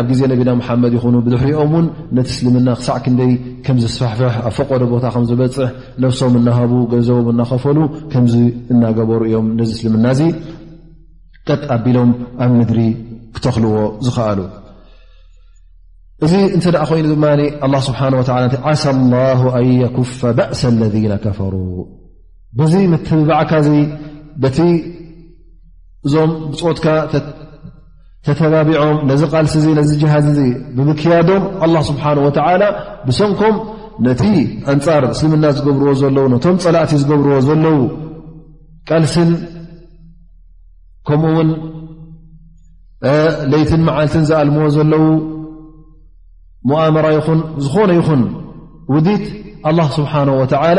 [0.01, 3.33] ኣብ ግዜ ነቢና ሙሓመድ ይኹኑ ብድሕሪኦም ውን ነቲ እስልምና ክሳዕ ክንደይ
[3.65, 5.69] ከምዝስፋሕፍሕ ኣብ ፈቆዶ ቦታ ከ ዝበፅሕ
[6.05, 7.79] ነፍሶም እናሃቡ ገንዘቦም እናኸፈሉ
[8.13, 8.35] ከምዚ
[8.73, 10.23] እናገበሩ እዮም ነዚ እስልምና እዚ
[11.49, 12.11] ቀጥ ኣቢሎም
[12.45, 12.81] ኣብ ምድሪ
[13.37, 13.75] ክተክልዎ
[14.07, 14.41] ዝኽኣሉ
[16.25, 17.25] እዚ እንተ ኣ ኮይኑ ድማ
[17.89, 18.25] ስብሓ ወ
[18.73, 19.23] ዓሳ ላ
[19.59, 21.55] ኣን የኩፍ ባእሰ ለና ከፈሩ
[22.59, 23.71] ብዚ መትብበዕካ ዚ
[24.43, 24.59] በቲ
[26.07, 26.87] እዞም ብፅትካ
[28.27, 30.39] ተተጋቢዖም ነዚ ቃልሲ እ ነዚ ጅሃዝ እዚ
[30.77, 32.63] ብምክያዶም ኣላ ስብሓን ወተላ
[33.07, 33.57] ብሰንኮም
[34.07, 34.23] ነቲ
[34.73, 37.79] ኣንፃር እስልምና ዝገብርዎ ዘለው ነቶም ፀላእቲ ዝገብርዎ ዘለው
[38.89, 39.31] ቃልሲን
[41.09, 41.51] ከምኡ ውን
[43.53, 45.05] ለይትን መዓልትን ዝኣልምዎ ዘለው
[46.71, 48.23] ሙኣመራ ይኹን ዝኾነ ይኹን
[48.95, 49.25] ውዲት
[49.71, 50.79] ኣላ ስብሓን ወተዓላ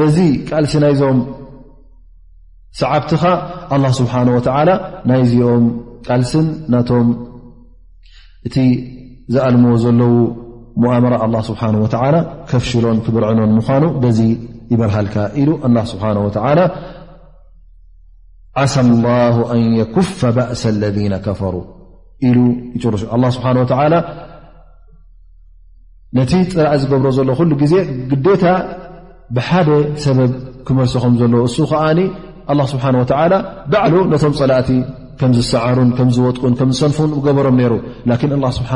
[0.00, 0.16] በዚ
[0.50, 1.18] ቃልሲ ናይ ዞም
[2.82, 3.24] ሰዓብቲኻ
[3.74, 4.70] ኣላ ስብሓ ወላ
[5.08, 5.66] ናይ ዚኦም
[6.06, 7.06] ቃልስን ናቶም
[8.48, 8.56] እቲ
[9.34, 10.12] ዝኣልምዎ ዘለው
[10.82, 12.16] ሙኣምራ ኣ ስብሓ ወላ
[12.50, 14.18] ከፍሽሎን ክብርዕኖን ምኳኑ በዚ
[14.72, 15.50] ይበርሃልካ ኢሉ
[15.92, 16.04] ስብሓ
[18.62, 18.74] ዓሳ
[19.06, 21.54] ላሁ ኣን የኩፍ በእሰ ለذነ ከፈሩ
[22.28, 22.36] ኢሉ
[22.74, 23.48] ይጭርሹ ኣ ስብሓ
[26.16, 27.74] ነቲ ፅላዕ ዝገብሮ ዘሎ ኩሉ ግዜ
[28.10, 28.44] ግደታ
[29.36, 29.68] ብሓደ
[30.04, 30.32] ሰበብ
[30.66, 32.00] ክመርሶኹም ዘለዎ እሱ ከዓኒ
[32.52, 32.84] ኣላ ስብሓ
[33.32, 33.36] ላ
[33.72, 34.68] ባዕሉ ነቶም ፀላእቲ
[35.18, 37.74] ከ ዝሰዓሩንዝወጥቁን ዝሰንፉን ገበሮም ነሩ
[38.10, 38.70] ላን ስብሓ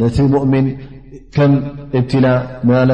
[0.00, 0.66] ነቲ ሙؤምን
[1.34, 1.52] ከም
[1.98, 2.26] እብትላ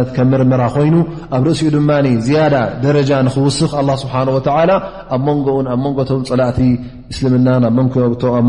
[0.07, 0.97] ት ከም ምርምራ ኮይኑ
[1.37, 1.91] ኣብ ርእሲኡ ድማ
[2.27, 2.55] ዝያዳ
[2.85, 4.73] ደረጃ ንክውስኽ ኣ ስብሓን ወላ
[5.17, 6.59] ኣብ መንጎኡን ኣብ መንጎቶም ፀላእቲ
[7.13, 7.71] እስልምናን ኣ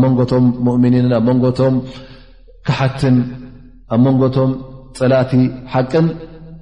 [0.02, 1.76] መንጎቶም ؤምኒንን ኣብ መንጎቶም
[2.68, 3.16] ክሓትን
[3.96, 4.52] ኣብ መንጎቶም
[4.98, 5.32] ፀላእቲ
[5.74, 6.06] ሓቅን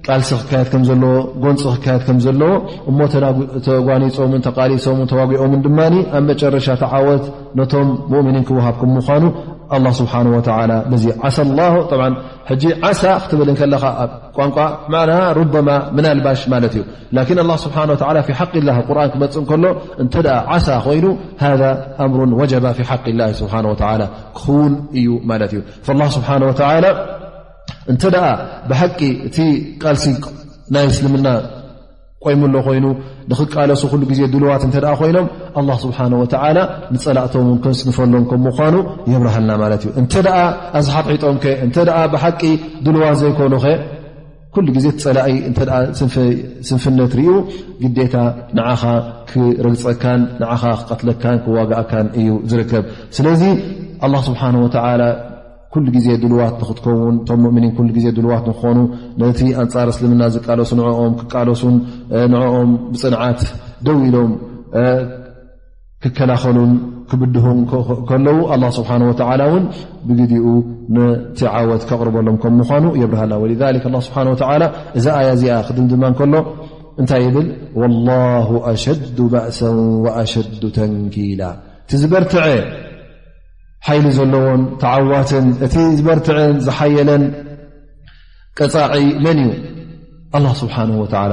[0.07, 2.51] ቃልሲ ክካየት ከም ዘለዎ ጎንፂ ክካየት ከም ዘለዎ
[2.89, 2.99] እሞ
[3.67, 5.79] ተጓኒፆምን ተቃሊሶምን ተዋግኦምን ድማ
[6.17, 7.25] ኣብ መጨረሻ ተዓወት
[7.59, 9.23] ነቶም ሙእምኒን ክወሃብኩም ምኳኑ
[9.99, 10.13] ስብሓ
[11.03, 12.05] ዚ ዓሳ ላ
[12.61, 13.83] ጂ ዓሳ ክትብል ከለኻ
[14.37, 14.57] ቋንቋ
[15.37, 16.83] ሩማ ምን ኣልባሽ ማለት እዩ
[17.49, 19.65] ላ ስብ ሓ ላ ርን ክመፅእ እከሎ
[20.05, 20.15] እንተ
[20.55, 21.05] ዓሳ ኮይኑ
[22.05, 23.23] ኣምሩ ወጀባ ፊ ሓ ላ
[24.37, 25.61] ክኽውን እዩ ማለት እዩ
[26.15, 26.23] ስብ
[27.91, 28.25] እንተደኣ
[28.69, 29.37] ብሓቂ እቲ
[29.81, 30.05] ቃልሲ
[30.75, 31.27] ናይ እስልምና
[32.25, 32.85] ቆይምሎ ኮይኑ
[33.31, 35.27] ንኽቃለሱ ኩሉ ግዜ ዱልዋት እንተ ኮይኖም
[35.59, 36.57] ኣላ ስብሓን ወተዓላ
[36.95, 38.75] ንፀላእቶምን ክምፅንፈሎም ከም ምኳኑ
[39.11, 40.37] የብርሃልና ማለት እዩ እንተደኣ
[40.79, 41.75] ኣዝሓትሒጦም ከ እንተ
[42.15, 42.41] ብሓቂ
[42.87, 43.73] ዱልዋት ዘይኮኑ ኸ
[44.55, 45.59] ኩሉ ግዜ ቲፀላኢ እተ
[46.69, 47.29] ስንፍነት ርኡ
[47.83, 48.15] ግዴታ
[48.59, 48.83] ንዓኻ
[49.31, 52.83] ክረግፀካን ንዓኻ ክቀትለካን ክዋግእካን እዩ ዝርከብ
[53.17, 53.41] ስለዚ
[54.05, 55.01] ኣላ ስብሓንወዓላ
[55.77, 58.77] ኩሉ ግዜ ዱልዋት ንክትከውን እቶም ሙእምኒን ኩሉ ግዜ ዱልዋት ንክኾኑ
[59.21, 61.75] ነቲ ኣንፃር እስልምና ዝቃለሱ ንኦም ክቃለሱን
[62.33, 63.41] ንኦም ብፅንዓት
[63.87, 64.31] ደው ኢሎም
[66.05, 66.71] ክከላኸሉን
[67.11, 67.59] ክብድሁን
[68.09, 69.63] ከለዉ ኣላ ስብሓን ወተላ እውን
[70.07, 70.45] ብግዲኡ
[70.97, 73.53] ነቲዓወት ከቕርበሎም ከምምኳኑ የብርሃላ ወለ
[74.07, 74.63] ስብሓን ወላ
[74.99, 76.33] እዛ ኣያ እዚኣ ክድምድማ ከሎ
[77.01, 77.47] እንታይ ይብል
[77.83, 79.59] ወላሁ ኣሸዱ ባእሰ
[80.05, 81.41] ወኣሸዱ ተንኪላ
[81.91, 82.45] ቲዝበርትዐ
[83.87, 87.23] ሓይሊ ዘለዎን ተዓዋትን እቲ ዝበርትዕን ዝሓየለን
[88.59, 88.93] ቀፃዒ
[89.25, 89.39] መን
[90.37, 90.75] እዩ ስብሓ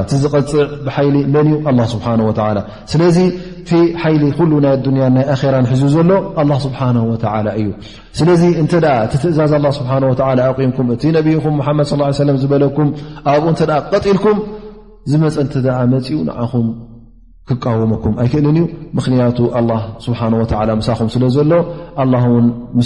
[0.02, 2.06] እቲ ዝቐፅዕ ብሓይሊ መን እዩ ስብሓ
[2.92, 3.18] ስለዚ
[3.62, 3.70] እቲ
[4.02, 6.10] ሓይሊ ኩሉ ናይ ኣንያን ናይ ኣራ ንሕዝ ዘሎ
[6.42, 6.80] ኣ ስብሓ
[7.10, 7.12] ወ
[7.60, 7.68] እዩ
[8.20, 8.72] ስለዚ እንተ
[9.06, 10.14] እቲ ትእዛዝ ስብሓ ወ
[10.48, 12.88] ኣምኩም እቲ ነብይኹም ሓመድ ص ሰ ዝበለኩም
[13.34, 13.60] ኣብኡ እንተ
[13.92, 14.38] ቀጢልኩም
[15.12, 15.36] ዝመፀ
[15.94, 16.66] መፅኡ ንኣኹም
[17.48, 18.58] ክቃወمኩም ኣይክእል እዩ
[18.96, 19.80] ምኽንያቱ لله
[20.18, 21.14] ه و ሳ ስ
[21.50, 21.54] ሎ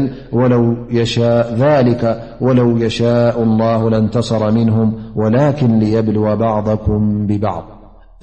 [2.60, 4.78] لو يشاء الله لنصر منه
[5.22, 7.64] ولكن ليبلو بعضكም ببعض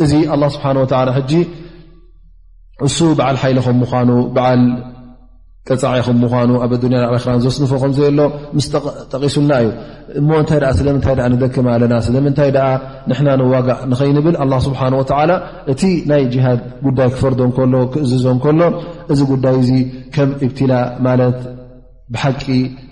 [0.05, 0.85] እዚ ل ه و
[2.87, 4.63] እሱ በዓል ሓይሊከም ምኳኑ በዓል
[5.71, 8.19] ቀፃዐ ም ምኳኑ ኣብ ኣዱያ ዓልራን ዘስንፎ ከምዘሎ
[8.57, 8.67] ምስ
[9.13, 9.69] ጠቂሱልና እዩ
[10.21, 12.51] እሞ እንታይ ስለምንታይ ንደክመ ኣለና ስለምንታይ
[13.11, 15.31] ንሕና ንዋጋእ ንኸይንብል ኣላ ስብሓን ወተዓላ
[15.75, 15.83] እቲ
[16.13, 18.61] ናይ ጅሃድ ጉዳይ ክፈርዶ ከሎ ክእዝዞ እንከሎ
[19.15, 19.71] እዚ ጉዳይ እዚ
[20.17, 20.73] ከም ብትላ
[21.07, 21.39] ማለት
[22.15, 22.45] ብሓቂ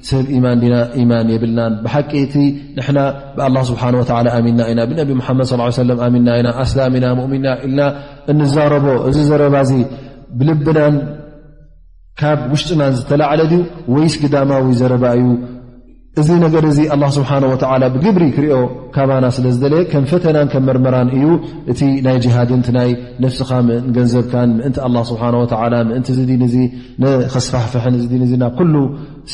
[0.08, 2.34] ሰብ ማን ና ኢማን የብልናን ብሓቂ እቲ
[2.76, 2.98] ንሕና
[3.36, 4.04] ብኣላ ስብሓ ወ
[4.36, 5.52] ኣሚና ኢና ብነቢ ሓመድ
[5.90, 7.80] ለም ኣሚና ኢና ኣስላሚና ሙእሚና ኢልና
[8.34, 9.74] እንዛረቦ እዚ ዘረባ ዚ
[10.40, 10.96] ብልብናን
[12.20, 13.60] ካብ ውሽጡናን ዝተላዓለ ድዩ
[13.94, 15.26] ወይስ ግዳማ ዊ ዘረባ እዩ
[16.20, 17.52] እዚ ነገር እዚ ኣ ስብሓ ወ
[17.92, 18.56] ብግብሪ ክሪኦ
[18.94, 21.24] ካባና ስለ ዝደለየ ከም ፈተናን ከም መርመራን እዩ
[21.72, 22.90] እቲ ናይ ጅሃድንቲናይ
[23.24, 24.76] ነፍስኻ ን ገንዘብካን ምእንቲ
[25.10, 25.22] ስብሓ
[25.90, 26.42] ምእንቲ ዝድን
[27.04, 28.74] ንክስፋሕፍሕን ዲን እናብ ኩሉ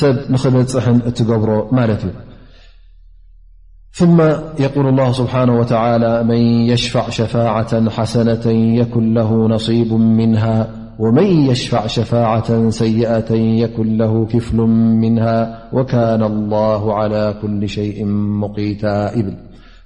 [0.02, 4.20] ሰብ ንኽበፅሕን እትገብሮ ማለት እዩ ማ
[4.62, 4.88] የል
[5.20, 5.34] ስብሓ
[6.30, 7.44] መን የሽፋዕ ሸፋة
[7.96, 8.44] ሓሰነة
[8.80, 9.20] የኩን ለ
[9.54, 10.32] ነصቡ ምን
[10.98, 14.56] ومن يشفع شفاعة سيئة يكن له كፍل
[15.02, 18.04] منها وكان الله على كل شيء
[18.42, 19.34] مقيط ابل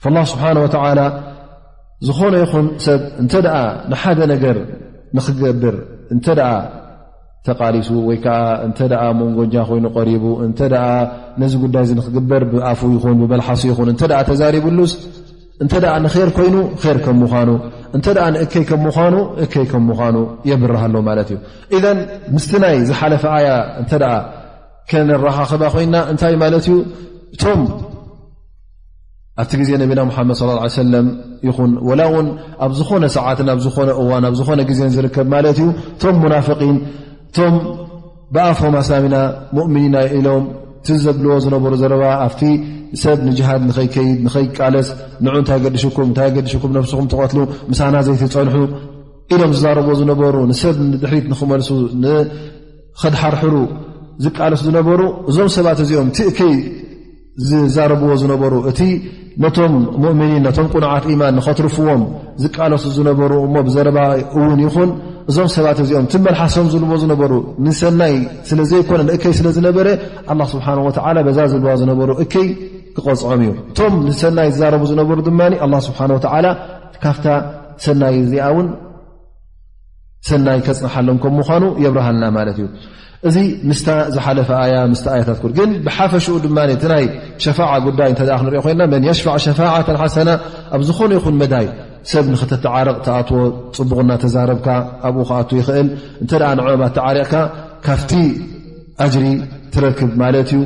[0.01, 1.07] فالله سبحانه وتعلى
[2.07, 2.45] ዝኾن ይ
[3.25, 3.47] نደ
[3.91, 4.57] نر
[6.15, 6.41] نر
[7.47, 7.89] ተقلሱ
[9.19, 10.25] مጎج ይኑ قرب
[11.43, 12.83] نዚ ዳይ نقበر بف
[13.31, 13.63] بلحص
[14.29, 14.79] تزربሉ
[15.65, 15.73] እተ
[16.05, 16.57] ንር ኮይኑ
[16.97, 17.51] ር ከምምኳኑ
[17.97, 20.17] እተ ንእከይ ከምምኑ እከይ ከምምኑ
[20.51, 21.39] የብርሃሎ ማለት እዩ
[21.77, 21.81] እ
[22.35, 23.49] ምስ ናይ ዝሓለፈ ኣያ
[23.83, 23.93] እተ
[24.91, 26.77] ከነራኻኸባ ኮይና እንታይ ማለት እዩ
[27.35, 27.61] እቶም
[29.43, 31.07] ኣብቲ ግዜ ነቢና መድ ለም
[31.49, 31.71] ይኹን
[32.01, 32.27] ላ ውን
[32.65, 35.69] ኣብ ዝኮነ ሰዓትን ኣብ ዝኾነ እዋን ብ ዝኾነ ግዜን ዝርከብ ማት እዩ
[36.03, 37.55] ቶም ሙናፍን እቶም
[38.35, 39.17] ብኣፎሳሚና
[39.57, 40.45] ሙእምኒና ኢሎም
[40.83, 42.41] እቲ ዘብልዎ ዝነበሩ ዘረባ ኣብቲ
[43.03, 44.89] ሰብ ንጅሃድ ንኸይከይድ ንኸይቃለስ
[45.25, 47.41] ንዑ እንታይ ገዲሽኩም እንታይ ገዲሽኩም ነፍስኹም ትቐትሉ
[47.71, 48.57] ምሳና ዘይትፀንሑ
[49.35, 51.69] ኢሎም ዝዛረብዎ ዝነበሩ ንሰብ ንድሕሪት ንኽመልሱ
[52.05, 53.55] ንከድሓርሕሩ
[54.25, 55.01] ዝቃለሱ ዝነበሩ
[55.33, 56.55] እዞም ሰባት እዚኦም ቲእከይ
[57.51, 58.81] ዝዛረብዎ ዝነበሩ እቲ
[59.45, 62.03] ነቶም ሙእምኒን ነቶም ቁኑዓት ኢማን ንኸትርፍዎም
[62.45, 64.01] ዝቃለሱ ዝነበሩ እሞ ብዘረባ
[64.39, 64.91] እውን ይኹን
[65.31, 67.33] እዞም ሰባት እዚኦም ትመልሓሶም ዝልዎ ዝነበሩ
[67.65, 68.15] ንሰናይ
[68.49, 69.87] ስለዘይኮነ ንእከይ ስለዝነበረ
[70.53, 70.67] ስብሓ
[71.37, 72.49] ዛ ዝልዋ ዝነበሩ እከይ
[72.97, 75.41] ክቐፅዖም እዩ እቶም ንሰናይ ዝዛረቡ ዝነበሩ ድማ
[75.89, 76.01] ስብሓ
[77.05, 77.27] ካፍታ
[77.85, 78.67] ሰናይ እዚኣ ውን
[80.29, 82.67] ሰናይ ከፅንሓሎም ከም ምኳኑ የብርሃልና ማለት እዩ
[83.29, 83.37] እዚ
[83.71, 83.81] ምስ
[84.15, 84.65] ዝሓለፈ ኣ
[85.15, 87.07] ኣያታትግን ብሓፈሽኡ ድማ እቲ ይ
[87.45, 90.31] ሸፋዓ ጉዳይ ክንሪኦ ኮይና መን የሽፋዕ ሸፋዓ ሓሰና
[90.77, 91.67] ኣብ ዝኾነ ይኹን መዳይ
[92.11, 93.39] ሰብ ንክተተዓርቕ ተኣትዎ
[93.77, 94.69] ፅቡቕና ተዛረብካ
[95.09, 95.89] ኣብኡ ክኣቱ ይኽእል
[96.23, 97.35] እንተ ንዖም ኣተዓሪቕካ
[97.87, 98.13] ካፍቲ
[99.05, 99.27] ኣጅሪ
[99.75, 100.63] ትረክብ ማለት እዩ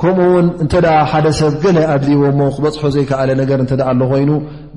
[0.00, 4.30] ከምኡውን እንተ ኣ ሓደ ሰብ ገለ ኣድልይዎ ሞ ክበፅሖ ዘይከኣለ ነገር እንተኣ ኣሎ ኮይኑ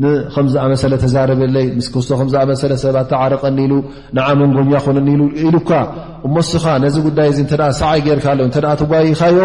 [0.04, 3.74] ንከምዝኣመሰለ ተዛረበለይ ምስክሶ ከምዝኣመሰለ ሰብ ኣተዓረቀኒ ኢሉ
[4.18, 5.72] ንዓመንጎኛ ኹነኒኢሉ ኢሉካ
[6.30, 8.52] እመሱኻ ነዚ ጉዳይ እዚ እተ ሰዓይ ጌይርካ ኣሎ እ
[8.84, 9.40] ትጓይ ኢካዮ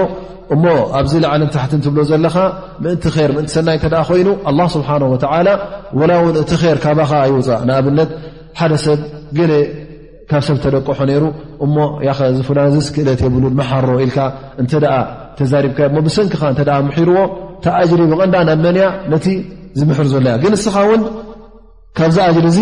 [0.55, 0.65] እሞ
[0.99, 2.37] ኣብዚ ላዓለን ታሕቲ እንትብሎ ዘለካ
[2.85, 5.49] ምእንቲ ር ምእንቲ ሰናይ እንተ ኮይኑ ኣላ ስብሓን ወተላ
[6.01, 8.11] ወላ እውን እቲ ር ካባኻ ይውፃእ ንኣብነት
[8.61, 9.01] ሓደ ሰብ
[9.39, 9.53] ገሌ
[10.31, 11.25] ካብ ሰብ ተደቀሖ ነይሩ
[11.65, 11.75] እሞ
[12.09, 14.19] ያኸ ዝፍላዝስክእለት የብሉን መሓሮ ኢልካ
[14.63, 14.73] እንተ
[15.39, 17.19] ተዛሪብካ እሞ ብሰንኪኻ እተ ምሒርዎ
[17.65, 19.27] ታኣጅሪ ብቐንዳ ናብመንያ ነቲ
[19.81, 21.03] ዝምሕር ዘሎያ ግን ንስኻ ውን
[21.99, 22.59] ካብዚ ኣጅሪ እዙ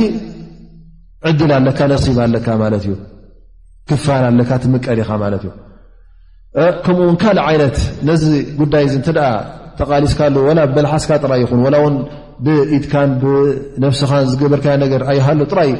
[1.31, 2.95] ዕድል ኣለካ ነሲብ ኣለካ ማለት እዩ
[3.91, 5.51] ክፋል ኣለካ ትምቀሊ ኻ ማለት እዩ
[6.85, 7.79] ከምኡውን ካልእ ዓይነት
[8.09, 8.23] ነዚ
[8.61, 9.09] ጉዳይ እ እተ
[9.81, 10.21] ተቃሊስካ
[10.77, 11.97] በልሓስካ ራይ ይኹን
[12.47, 14.01] ብኢትካን ብነስ
[14.31, 14.67] ዝገበርካ
[15.19, 15.71] ይሃ ጥራይ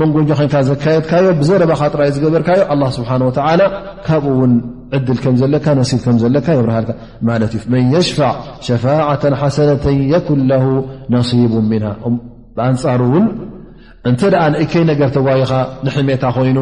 [0.00, 0.26] መንጎ ን
[0.68, 2.60] ዘካየድካዮ ብዘረባካ ይ ዝገበርካዮ
[2.96, 3.10] ስብሓ
[4.06, 4.52] ካብኡ ውን
[4.98, 6.86] ዕድል ከምዘለካ ብ ከዘካ ርሃል
[7.58, 8.20] እዩመን ሽፋ
[8.68, 8.84] ሸፋ
[9.42, 9.70] ሓሰነ
[10.14, 10.66] የኩን ነቡ
[11.74, 11.84] ን
[12.58, 13.02] ብንፃሩ
[14.10, 14.22] እተ
[14.54, 15.52] ንእከይ ነገር ተጓይካ
[15.86, 16.58] ንሕሜታ ይኑ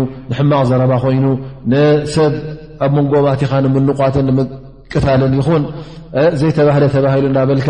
[0.53, 1.25] ማቅ ዘረባ ኮይኑ
[1.73, 5.63] ብ ኣብ መንጎ ማትኻ ንምንቋትን ንምቅታልን ይኹን
[6.41, 7.69] ዘይተባህለ ተባሂሉ እናበልካ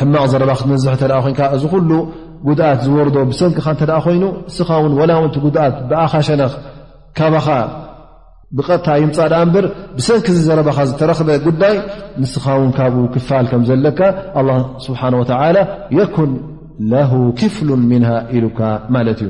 [0.00, 1.90] ሕማቕ ዘረባ ክትነዝሐ እተ ኮይንካ እዚ ኩሉ
[2.46, 6.52] ጉድኣት ዝወርዶ ብሰንኪካ እተደኣ ኮይኑ ንስኻ ውን ወላውንቲ ጉድኣት ብኣኻሸነኽ
[7.18, 7.48] ካባኻ
[8.56, 9.64] ብቐጥታ ይምፃ ድ እንብር
[9.98, 11.74] ብሰንኪ ዘረባካ ዝተረክበ ጉዳይ
[12.22, 14.00] ንስኻ ውን ካብኡ ክፋል ከም ዘለካ
[14.40, 14.46] ኣ
[14.86, 15.56] ስብሓን ወተላ
[15.98, 16.32] የኩን
[16.92, 17.00] ለ
[17.40, 18.60] ክፍሉን ምንሃ ኢሉካ
[18.96, 19.20] ማለት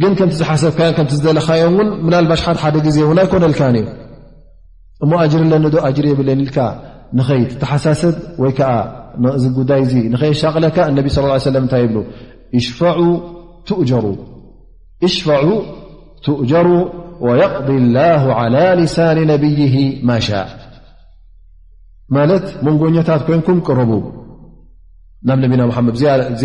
[0.00, 3.60] ግን ከምዝሓሰብካዝለካዮም ባ ደ ዜ ን ኣይኮነካ
[5.04, 6.60] እሞጅር ለኒዶ ጅር የብለኒ ኢል
[7.18, 8.14] ንይ ተሓሳሰብ
[8.48, 8.52] ይ
[9.42, 11.84] ዚ ጉይ ሻቕለካ ى
[12.56, 12.80] ይ ሽፈ
[16.26, 16.68] ትእጀሩ
[17.24, 19.70] ق ላه عى ሳ ነብይ
[20.10, 20.14] ማ
[22.16, 23.90] ማለት መንጎኛታት ኮይንኩም ቅረቡ
[25.28, 25.62] ናብ ነና
[25.94, 25.98] ድ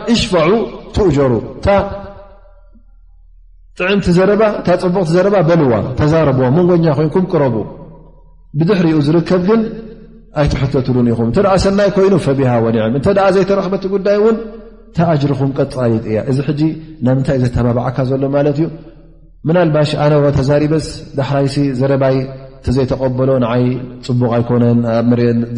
[8.86, 9.34] ዎ ከ
[10.42, 14.36] ኣይትሕተትሉን ኢኹም እተ ሰናይ ኮይኑ ፈቢሃ ወኒም እንተ ዘይተረኽበቲ ጉዳይ እውን
[14.98, 16.62] ታኣጅሪኹም ቀፃሊጥ እያ እዚ ሕጂ
[17.08, 18.68] ናምንታይ እዩ ዘተባብዓካ ዘሎ ማለት እዩ
[19.48, 20.88] ምናልባሽ ኣነ ዎ ተዛሪበስ
[21.20, 22.16] ዳሕራይሲ ዘረባይ
[22.66, 23.64] ተዘይተቐበሎ ንይ
[24.06, 25.10] ፅቡቕ ኣይኮነን ኣብ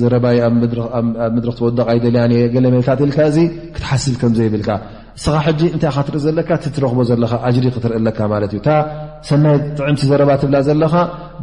[0.01, 0.55] ዘረባይ ኣብ
[1.35, 3.37] ምድሪክ ትወደቕ ኣይደልያንየ ገለመልታት ልካ እዚ
[3.75, 4.69] ክትሓስብ ከምዘይብልካ
[5.19, 8.19] እስኻ ሕጂ እንታይ ካትርኢ ዘለካ ትረኽቦ ዘለካ ጅሪ ክትርኢ ኣለካ
[8.51, 8.59] ት እዩ
[9.29, 10.93] ሰናይ ጥዕምቲ ዘረባ ትብላ ዘለካ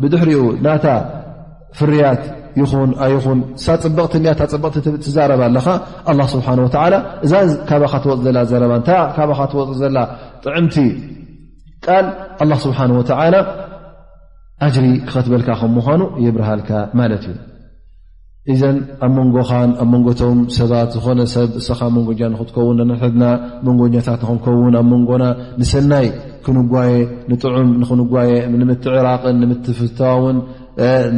[0.02, 0.86] ብድሕሪኡ ናታ
[1.78, 2.22] ፍርያት
[2.62, 5.66] ይኹን ኣይኹን ሳ ፅበቕቲ ኣታ ፅበቕቲ ትዛረባ ኣለካ
[6.10, 6.68] ኣ ስብሓን ወ
[7.26, 7.32] እዛ
[7.68, 9.96] ካባካትወፅ ዘላ ዘረባታ ካባካትወፅ ዘላ
[10.44, 10.76] ጥዕምቲ
[11.86, 12.06] ቃል
[12.42, 13.36] ኣላ ስብሓን ወላ
[14.66, 17.36] ኣጅሪ ክኸትበልካ ከምኳኑ የብርሃልካ ማለት እዩ
[18.52, 23.24] እዘን ኣብ መንጎኻን ኣብ መንጎቶም ሰባት ዝኾነ ሰብ እስኻ መንጎኛ ንክትከውን ሕድና
[23.66, 25.24] መንጎኛታት ንክንከውን ኣብ መንጎና
[25.60, 26.06] ንሰናይ
[26.46, 26.92] ክንጓየ
[27.30, 30.36] ንጥዑም ንክንጓየ ንምት ዕራቅን ንምት ፍትውን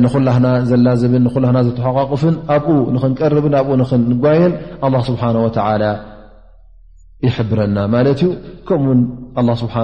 [0.03, 4.53] ንኩላህና ዘላዘብን ንኩላና ዘተሓቋቁፍን ኣብኡ ንክንቀርብን ኣብኡ ንክንጓየን
[5.09, 5.23] ስብሓ
[7.27, 8.29] ይሕብረና ማለት እዩ
[8.69, 9.75] ከምኡውን ስብሓ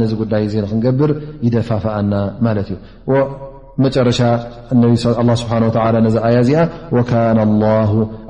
[0.00, 1.10] ነዚ ጉዳይ እ ክንገብር
[1.46, 2.12] ይደፋፍአና
[2.46, 2.76] ማለት እዩ
[3.84, 4.20] መጨረሻ
[5.42, 5.52] ስብሓ
[6.04, 6.60] ነዚ ኣያ እዚኣ
[6.96, 7.72] ወካነ ላ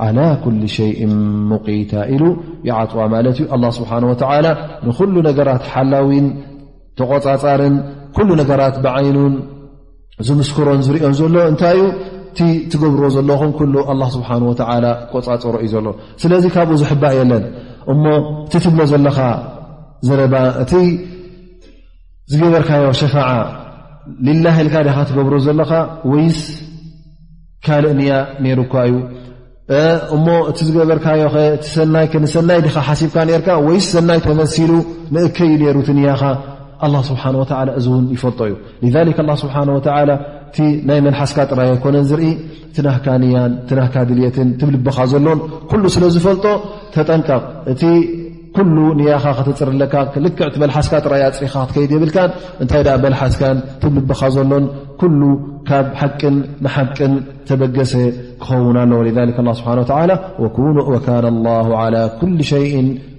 [0.07, 0.93] ዓላ ኩል ሸይ
[1.53, 2.24] ሙቂታ ኢሉ
[2.70, 3.93] ይዓፅዋ ማለት እዩ ስብሓ
[4.89, 6.28] ንኩሉ ነገራት ሓላዊን
[7.01, 7.76] ተቆፃፃርን
[8.16, 9.35] ኩሉ ነገራት ብዓይኑን
[10.29, 11.87] ዝምስክሮን ዝሪኦን ዘሎ እንታይ እዩ
[12.33, 12.41] እቲ
[12.73, 15.87] ትገብርዎ ዘለኹም ኩሉ ኣላ ስብሓን ወላ ቆፃፀሮ እዩ ዘሎ
[16.23, 17.45] ስለዚ ካብኡ ዝሕባእ የለን
[17.93, 18.05] እሞ
[18.47, 19.18] እቲ ትብሎ ዘለካ
[20.09, 20.73] ዘረባ እቲ
[22.33, 23.29] ዝገበርካዮ ሸፋዓ
[24.27, 25.73] ልላይ ኢልካ ዲኻ ትገብሮ ዘለካ
[26.12, 26.39] ወይስ
[27.66, 28.12] ካልእ ንያ
[28.45, 28.95] ነሩኳ እዩ
[30.16, 34.73] እሞ እቲ ዝገበርካዮኸሰናይ ዲኻ ሓሲብካ ነርካ ወይስ ሰናይ ተመሲሉ
[35.16, 36.23] ንእከ ዩ ነሩት እኒያኻ
[36.85, 38.41] ኣ ስብሓ ወተ እዚ እውን ይፈልጦ
[38.85, 38.95] እዩ
[39.43, 39.81] ስብሓ ወ
[40.51, 40.59] እቲ
[40.89, 42.24] ናይ መንሓስካ ጥራይ ኣይኮነን ዝርኢ
[42.76, 45.39] ትናህካኒያን ትናህካድልትን ትብልበኻ ዘሎን
[45.70, 46.45] ኩሉ ስለ ዝፈልጦ
[46.95, 47.83] ተጠንቀቕእቲ
[48.98, 49.94] ንያኻ ክተፅርለካ
[50.24, 52.16] ልክዕቲ መልሓስካ ጥራያፅኢካ ክትከይድ የብልካ
[52.62, 54.64] እንታይ መልሓስካን ትልብኻ ዘሎን
[55.01, 55.20] ኩሉ
[55.68, 56.34] ካብ ሓቅን
[56.64, 57.12] ንሓቅን
[57.48, 57.92] ተበገሰ
[58.42, 59.70] ክኸውን ኣ ስብሓ
[62.20, 62.53] ኩ ሸ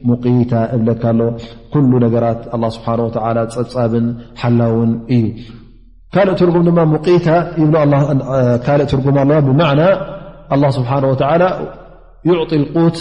[0.09, 2.39] ሙቂታ እብለካ ሎ ነገራት
[2.77, 2.87] ስብሓ
[3.57, 4.05] ፀፃብን
[4.43, 5.25] ሓላውን እዩ
[6.15, 7.07] ካልእ ትርጉም ድማ ሙታ
[7.73, 9.61] ብካእ ትርጉም ኣ ብና
[10.77, 10.91] ስብሓ
[12.31, 12.95] ዕጢ ቁት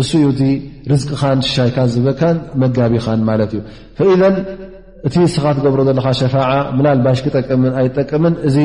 [0.00, 0.50] እሱ ዩ እ
[0.90, 3.60] ርዝቅኻን ሽሻይካን ዝህበካን መጋቢኻን ማለት እዩ
[3.98, 4.34] ፈኢዘን
[5.08, 8.56] እቲ እስኻ ትገብሮ ዘለካ ሸፋዓ ምናልባሽ ክጠምንኣይጠቅምን እዚ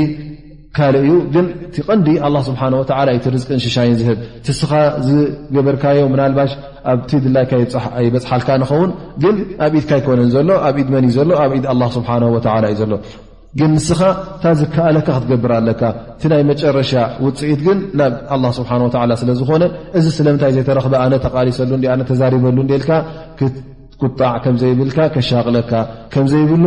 [0.78, 4.72] ካል እዩ ግን እቲ ቀንዲ ኣላ ስብሓን ወዓላ እዩቲ ርዝቅን ሽሻይን ዝህብ እቲስኻ
[5.08, 6.52] ዝገበርካዮ ምናልባሽ
[6.94, 7.52] ኣብቲ ድላይካ
[8.08, 8.92] ይበፅሓልካ ንኸውን
[9.24, 12.66] ግን ኣብ ኢድካ ይኮነን ዘሎ ኣብ ኢድ መን እዩ ዘሎ ኣብ ኢድ ኣ ስብሓን ወዓላ
[12.74, 12.94] እዩ ዘሎ
[13.60, 14.00] ግን ንስኻ
[14.38, 15.82] እታ ዝከኣለካ ክትገብር ለካ
[16.22, 16.92] ቲ ናይ መጨረሻ
[17.26, 18.14] ውፅኢት ግን ናብ
[18.56, 18.58] ስ
[19.22, 19.64] ስለዝኾነ
[19.98, 21.72] እዚ ስለምንታይ ዘይተረክበ ነ ተቃሊሰሉ
[22.10, 22.84] ተዛሪበሉል
[24.00, 24.32] ክትጣዕ
[24.64, 24.98] ዘይብልካ
[25.30, 25.72] ሻቅለካ
[26.26, 26.66] ምዘይብሉ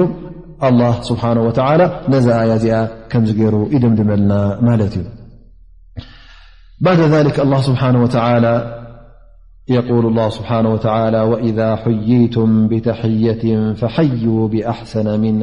[2.14, 2.78] ነዛያ ዚኣ
[3.10, 4.32] ከምገይሩ ይድምድመልና
[4.68, 5.44] ማለት እዩ
[11.44, 13.02] ይይም ብተት
[14.24, 15.42] ዩ ብኣሰነ ን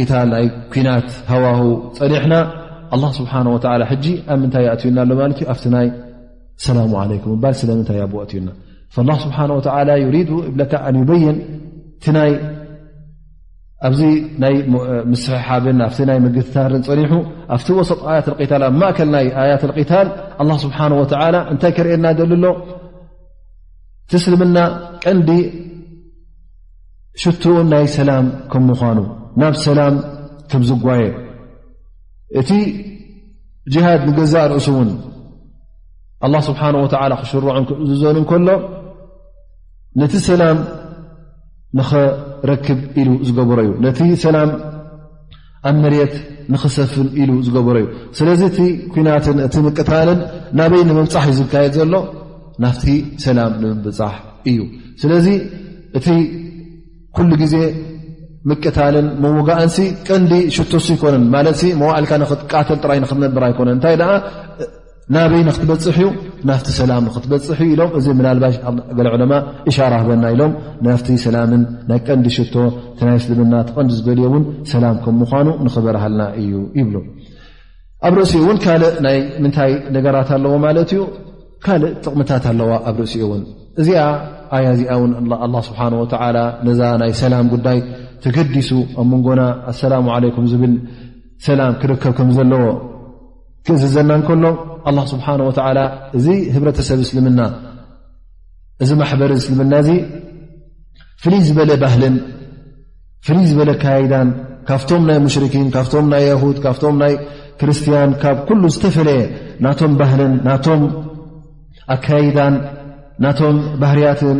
[0.00, 0.14] ይ ት ዋ
[0.72, 0.90] ፀኒና
[2.94, 3.06] ታይ
[3.88, 3.92] ዩና ዩ ታር
[4.24, 4.64] ኣ እ ታይ
[4.96, 5.44] ና ሎ ልምና ዲ
[27.20, 27.24] ሽ
[27.76, 28.10] ይ ላ
[29.00, 29.02] ኑ
[29.40, 29.94] ናብ ሰላም
[30.50, 31.02] ከም ዝጓየ
[32.40, 32.50] እቲ
[33.72, 34.90] ጅሃድ ንገዛእ ርእሱ እውን
[36.26, 38.48] ኣላ ስብሓን ወተዓላ ክሽርዖንዝዘን እንከሎ
[40.00, 40.58] ነቲ ሰላም
[41.78, 44.50] ንኽረክብ ኢሉ ዝገበሮ እዩ ነቲ ሰላም
[45.70, 46.14] ኣብ መርት
[46.52, 48.58] ንኽሰፍን ኢሉ ዝገበሮ እዩ ስለዚ እቲ
[48.94, 50.20] ኩናትን እቲ ምቅታልን
[50.58, 51.94] ናበይ ንምብፃሕ ዩ ዝካየድ ዘሎ
[52.64, 52.86] ናፍቲ
[53.24, 54.14] ሰላም ንምብፃሕ
[54.52, 54.58] እዩ
[55.02, 55.26] ስለዚ
[55.98, 56.06] እቲ
[57.16, 57.54] ኩሉ ግዜ
[58.50, 59.72] ምቅታልን መውጋእን
[60.06, 63.94] ቀንዲ ሽቶ ይኮነን ማለት መዋዕልካ ክትቃተል ጥራይ ንክትነብራ ኣይኮነን እንታይ
[65.14, 66.08] ናበይ ንክትበፅሐዩ
[66.48, 68.56] ናፍቲ ሰላም ክትበፅሕ ኢሎም እዚ ናልባሽ
[68.98, 69.38] ገዕ ማ
[69.76, 70.52] ሻራ ህበና ኢሎም
[70.88, 71.50] ናፍ ሰላም
[71.90, 72.54] ናይ ቀንዲ ሽቶ
[73.08, 76.92] ናይ እስልምና ትቀንዲ ዝደልዮውን ሰላም ከም ምኑ ንክበረሃልና እዩ ይብ
[78.06, 81.02] ኣብ ርእሲኡ እውን ካልእ ይ ምንታይ ነገራት ኣለዎ ማለትእዩ
[81.66, 83.42] ካልእ ጥቕምታት ኣለዋ ኣብ ርእሲኡ እውን
[83.80, 84.00] እዚኣ
[84.56, 84.94] ኣያ እዚኣ
[85.52, 85.80] ን ስሓ
[86.68, 87.78] ነዛ ናይ ሰላም ጉዳይ
[88.24, 88.70] ተገዲሱ
[89.00, 90.74] ኣብ መንጎና ኣሰላሙ ዓለይኩም ዝብል
[91.46, 92.64] ሰላም ክርከብ ከም ዘለዎ
[93.66, 94.56] ክእዝዘና እንከሎም
[94.90, 95.78] ኣላ ስብሓን ወዓላ
[96.18, 97.40] እዚ ህብረተሰብ እስልምና
[98.84, 99.90] እዚ ማሕበሪ እስልምና እዚ
[101.24, 102.14] ፍልይ ዝበለ ባህልን
[103.26, 104.28] ፍልይ ዝበለ ካይዳን
[104.68, 107.14] ካብቶም ናይ ሙሽርኪን ካብቶም ናይ ያሁድ ካብቶም ናይ
[107.60, 109.20] ክርስትያን ካብ ኩሉ ዝተፈለየ
[109.66, 110.82] ናቶም ባህልን ናቶም
[111.96, 112.54] ኣካዳን
[113.24, 114.38] ናቶም ባህርያትን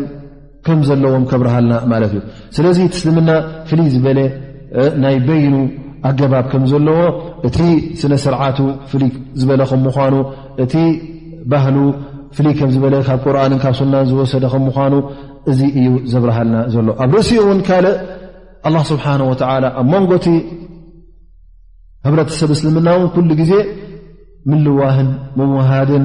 [0.66, 2.20] ከም ዘለዎም ከብረሃልና ማለት እዩ
[2.56, 3.30] ስለዚ እትእስልምና
[3.68, 4.18] ፍልይ ዝበለ
[5.04, 5.54] ናይ በይኑ
[6.08, 6.98] ኣገባብ ከም ዘለዎ
[7.48, 7.58] እቲ
[8.00, 8.58] ስነ ስርዓቱ
[8.92, 9.10] ፍልይ
[9.40, 10.14] ዝበለ ከም ምኳኑ
[10.64, 10.74] እቲ
[11.52, 11.76] ባህሉ
[12.36, 14.94] ፍልይ ከምዝበለ ካብ ቁርንን ካብ ሱናን ዝወሰደ ከም ምኳኑ
[15.50, 17.96] እዚ እዩ ዘብረሃልና ዘሎ ኣብ ርእሲኡ እውን ካልእ
[18.68, 19.34] ኣላ ስብሓን ወ
[19.80, 20.26] ኣብ መንጎቲ
[22.06, 23.52] ህብረተሰብ እስልምና ውን ኩሉ ጊዜ
[24.50, 26.04] ምልዋህን ምውሃድን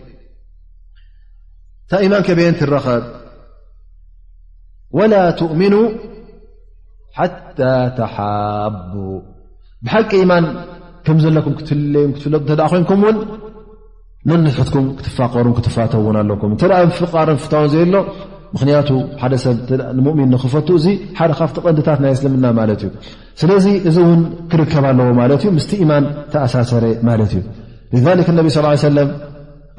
[2.05, 3.03] ኢማን ከበን ትረኸብ
[5.11, 5.73] ላ ትእሚኑ
[7.17, 7.59] ሓታ
[7.97, 8.15] ተሓ
[9.85, 10.45] ብሓቂ ማን
[11.05, 12.09] ከም ዘለኩም ክትህለዩ
[12.49, 13.01] ትፍ ኮይንኩም
[14.29, 16.57] ን ነሕትኩም ክትፋቀሩ ክትፋተውን ኣለኩም እ
[17.11, 17.29] ፍር
[17.63, 18.03] ው ዘ ሎ
[18.53, 18.89] ምክቱ
[19.43, 20.87] ሰብؤን ክፈ እዚ
[21.19, 22.89] ሓደ ካብቲ ቐንዲታት ናይ ስልምና ማት እዩ
[23.41, 24.21] ስለዚ እዚ ን
[24.51, 25.07] ክርከብ ኣለዎ
[25.53, 27.41] እ ስቲ ማን ተኣሳሰረ ማ እዩ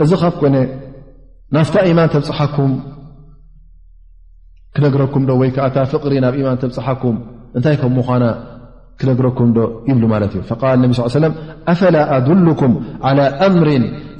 [0.02, 0.12] እዚ
[0.46, 0.62] ብ
[1.54, 2.70] ናብታ ኢማን ተብፅሓኩም
[4.76, 7.16] ክነግረኩም ዶ ወይከዓ እታ ፍቕሪ ናብ ማን ተብፅሓኩም
[7.56, 7.84] እንታይ ከ
[9.00, 11.28] ክነግረኩም ዶ ይብ ማለት እ ል ነ
[11.72, 12.72] ኣፈላ ኣድሉኩም
[13.06, 13.68] على ኣምር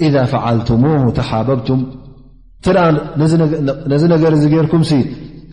[0.07, 0.85] إذ ፈዓልትሙ
[1.19, 1.81] ተሓበብቱም
[2.65, 2.67] ተ
[3.93, 4.91] ነዚ ነገር ዚ ገርኩምሲ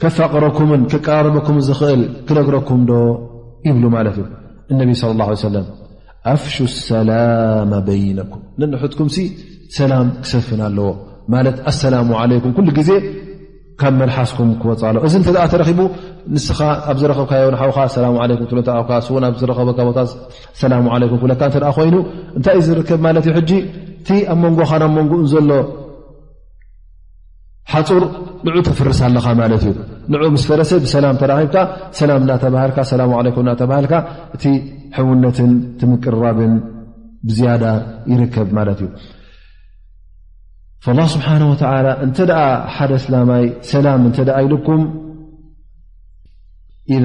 [0.01, 2.93] ከፋቅረኩምን ከቀራርበኩም ዝኽእል ክነግረኩም ዶ
[3.67, 4.25] ይብሉ ማለት እዩ
[4.71, 5.55] እነቢ صለ ه ሰለ
[6.34, 6.55] ኣፍሽ
[6.89, 7.09] ሰላ
[7.88, 9.15] በይነኩም ንንሕትኩምሲ
[9.77, 10.88] ሰላም ክሰፍን ኣለዎ
[11.34, 12.91] ማት ኣሰላሙ ዓለይኩም ኩሉ ግዜ
[13.82, 15.82] ካብ መልሓስኩም ክወፃሎ እዚ እንተ ተረኪቡ
[16.36, 16.59] ንስኻ
[16.91, 19.99] ኣብ ዝረኸብካ ኣላ ን ዝረከበቦታ
[20.65, 20.88] ኣላ ም
[21.41, 21.95] ካ እተ ኮይኑ
[22.38, 25.51] እንታይ እዩ ዝርከብ ማለት ዩ ሕ እቲ ኣብ መንጎካ ና ብ መንጎኡን ዘሎ
[27.73, 28.03] ሓፁር
[28.47, 29.73] ንዑ ተፍርስ ኣለካ ማለት እዩ
[30.13, 31.55] ን ምስ ፈረሰብ ብሰላም ተራብካ
[32.09, 32.55] ላ እተባ
[33.61, 33.95] ተባሃልካ
[34.38, 34.43] እቲ
[34.97, 36.53] ሕውነትን ትምቅራብን
[37.30, 37.63] ብዝያዳ
[38.11, 38.89] ይርከብ ማለት እዩ
[40.88, 41.41] له ስብሓه
[42.05, 42.19] እተ
[42.75, 44.82] ሓደ ስላይ ሰላ እተ ይልኩም
[46.93, 46.95] إ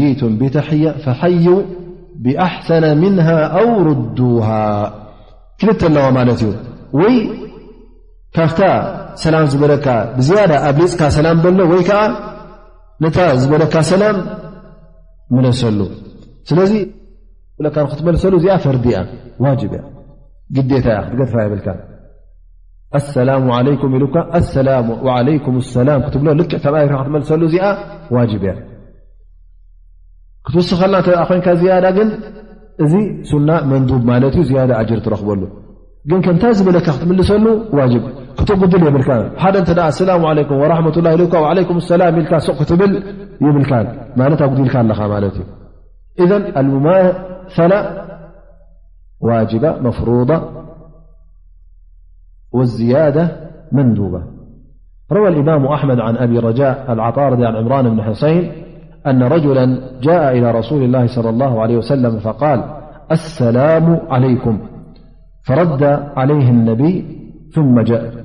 [0.00, 0.84] ይቱም ብተያ
[1.20, 1.46] ሓዩ
[2.24, 3.16] ብኣحሰነ ምن
[3.66, 4.48] ው ሩዱه
[5.60, 6.50] ክልተለዋ ማለት እዩ
[7.00, 7.14] ወይ
[8.36, 8.50] ካብ
[9.22, 9.86] ሰላ ዝበለካ
[10.18, 12.00] ብዝያ ኣብ ሊፅካ ሰላም ሎ ወይ ከዓ
[13.02, 14.02] ነታ ዝበለካ ሰላ
[15.34, 15.78] መለሰሉ
[16.48, 16.72] ስለዚ
[17.90, 18.98] ክትመለሰሉ ዚኣ ፈርዲ ያ
[19.42, 19.44] ዋ
[19.76, 19.80] ያ
[20.72, 21.60] ግታ ያ ክትገድፋ ይብል
[23.28, 23.88] ላ ብ
[26.40, 27.62] ልክዕ ተርካ ክትሰሉ እዚኣ
[28.16, 28.24] ዋ
[30.46, 31.10] ክትስኸልና ኮ
[31.96, 32.08] ግን
[32.84, 32.94] እዚ
[33.48, 34.24] ና መንብ ማ ር
[35.06, 35.42] ትረክበሉ
[36.10, 37.44] ግን ከንታ ዝበለካ ክትመልሰሉ
[38.38, 39.04] ክትጉድል የብል
[39.68, 39.74] ደ
[41.06, 41.62] ላ ላ
[42.60, 42.90] ክትብል
[44.16, 45.24] ብ ኣጉዲልካ ኣለ
[46.86, 47.78] ማ ዩ ማ
[49.28, 49.38] ዋ
[49.98, 50.00] ፍ
[52.54, 54.22] والزيادمنوبة
[55.12, 58.52] روى الإمام أحمد عن أبي رجاء العطارد عن عمران بن حسين
[59.06, 63.42] أن رجلا جاء إلى رسول الله صلى الله عليه وسلم فقالفرد
[66.16, 67.20] عليه النبي
[67.54, 68.24] ثم لفاي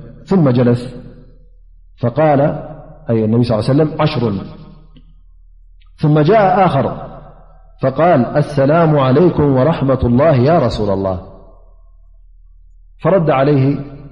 [3.74, 4.44] صل ه سلمر
[6.00, 7.10] ثم جاء آخر
[7.82, 13.78] فقال السلام عليكم ورحمة الله يا رسول اللهفردليه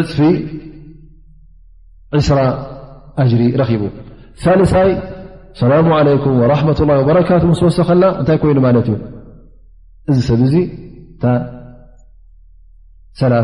[0.00, 0.18] ዕፅፊ
[2.28, 2.46] ስ
[3.22, 3.82] ኣጅሪ ረኺቡ
[4.42, 4.90] ሳልሳይ
[5.60, 8.96] ሰላሙ ለይኩም ወራት ወበረካቱ ስወሰኸና እንታይ ኮይኑ ማለት እዩ
[10.10, 10.56] እዚ ሰብ ዚ
[11.30, 11.32] እ
[13.20, 13.34] ሰላ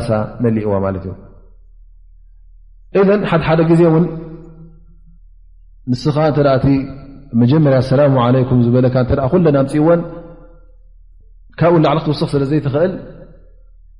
[0.44, 4.04] መሊእዋ ማለት እዩ ሓደ ሓደ ግዜ ን
[5.92, 6.16] ንስኻ
[6.74, 6.76] እ
[7.42, 8.96] መጀመርያ ሰላሙ ለ ዝበለካ
[9.32, 10.00] ኩለና ምፅእዎን
[11.60, 12.92] ካብ ላዕሊ ክትወስኽ ስለ ዘይትኽእል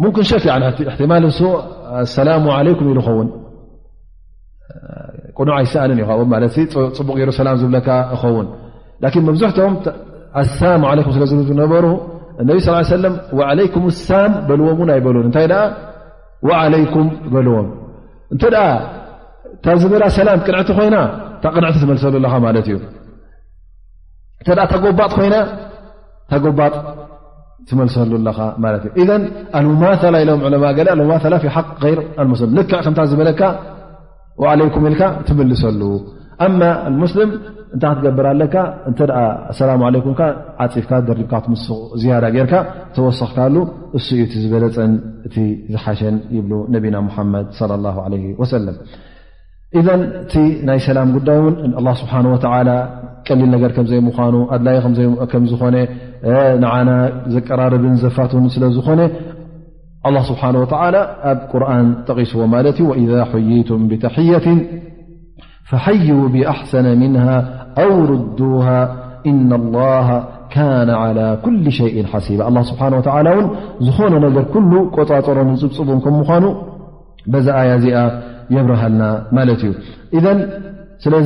[0.00, 0.04] ሙ
[1.12, 1.30] ማ ን
[2.02, 3.28] ኣሰላሙ ለ ኢ ኸውን
[5.38, 5.98] ቁኑዕ ኣይሰኣንን
[6.98, 7.16] ፅቡቅ
[7.66, 7.74] ዝለ
[8.22, 8.46] ኸውን
[9.28, 9.74] መብዙቶም
[10.56, 11.84] ስ ነበሩ
[12.48, 12.50] ነ
[13.84, 15.46] ም በልዎ ን ኣይበን እታይ
[17.06, 17.68] ም በልዎም
[18.32, 18.36] እ
[19.82, 20.96] ዝበላ ሰላ ቅንዕቲ ኮይና
[21.54, 22.36] ቕንዕቲ መልሰሉ ኣ
[22.66, 22.78] ት እዩ
[24.72, 25.36] ታጎባጥ ኮይና
[26.30, 26.72] ታጎባጥ
[27.70, 28.90] ኣሙማላ
[30.22, 32.00] ኢሎም ሙላ ሓ ይር
[32.40, 33.42] ስም ልክዕ ከም ዝበለካ
[34.60, 34.96] ለይኩም ኢል
[35.28, 35.82] ትመልሰሉ
[36.44, 36.48] ኣ
[37.12, 37.30] ስም
[37.76, 38.54] እታ ክትገብር ለካ
[38.90, 38.98] እተ
[39.58, 39.84] ኣላ ም
[40.64, 41.64] ዓፂፍካ ደሪካ ክትምስ
[42.10, 42.54] ያዳ ርካ
[42.96, 43.54] ተወሰክካሉ
[43.98, 44.08] እዩ
[44.42, 44.92] ዝበለፀን
[45.28, 45.36] እቲ
[45.74, 46.96] ዝሓሸን ይብ ነቢና
[47.34, 48.68] መድ ሰም
[50.24, 50.32] እቲ
[50.68, 51.54] ናይ ሰላም ጉዳይ ውን
[52.00, 52.12] ስብሓ
[53.40, 53.50] ድ
[57.34, 57.72] ዘቀራር
[58.02, 58.32] ዘፋት
[61.30, 62.40] ኣብ ቁርን ጠቂስዎ
[63.02, 63.10] إذ
[63.48, 64.04] ይም بة
[65.70, 67.26] فحዩ بحሰن نه
[67.92, 68.56] و رده
[69.30, 70.08] إن الله
[70.86, 71.78] ن على كل ء
[72.26, 73.26] ሲባ ዝኾነ ቆሮ
[73.84, 73.98] ፅፅ
[76.44, 76.46] ኑ
[77.46, 77.86] ዛ ያ ዚ
[78.54, 79.02] የብርሃልና
[80.16, 81.16] እዩ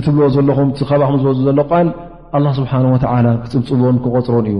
[0.00, 1.88] እትብልዎ ዘለኹም ከባኹም ዝወዙ ዘሎ ቃል
[2.36, 4.58] ኣላ ስብሓንወተዓላ ክፅብፅበን ክቆፅሮን እዩ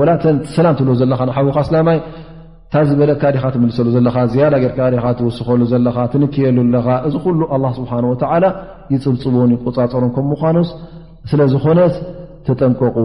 [0.00, 5.04] ወላተን ሰላም ትብልዎ ዘለካ ንሓዊካ ኣስላማይ እንታ ዝበለ ካ ዲኻ ትምልሰሉ ዘለካ ዝያዳ ገርካ ዲኻ
[5.18, 8.44] ትወስኸሉ ዘለካ ትንክየሉ ለካ እዚ ኩሉ ኣ ስብሓንወዓላ
[8.94, 10.70] ይፅብፅበን ቆፃፀሮን ከም ምዃኖስ
[11.32, 11.94] ስለዝኾነት
[12.46, 12.96] ተጠንቀቁ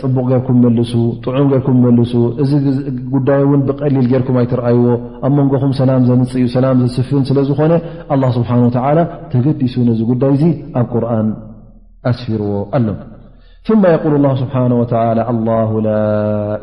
[0.00, 0.94] ፅቡቅ ጌርኩም መልሱ
[1.24, 2.50] ጥዑም ርኩም መልሱ እዚ
[3.14, 4.86] ጉዳይ እውን ብቀሊል ጌርኩም ኣይትረኣይዎ
[5.26, 7.72] ኣብ መንጎኹም ሰላም ዘንፅ እዩ ሰላም ዘስፍን ስለዝኾነ
[8.14, 10.44] ኣ ስብሓ ተ ተገዲሱ ነዚ ጉዳይ እዙ
[10.80, 11.28] ኣብ ቁርን
[12.10, 12.86] ኣስፊርዎ ኣሎ
[13.82, 14.54] ማ የል ስብሓ
[15.18, 15.56] ላ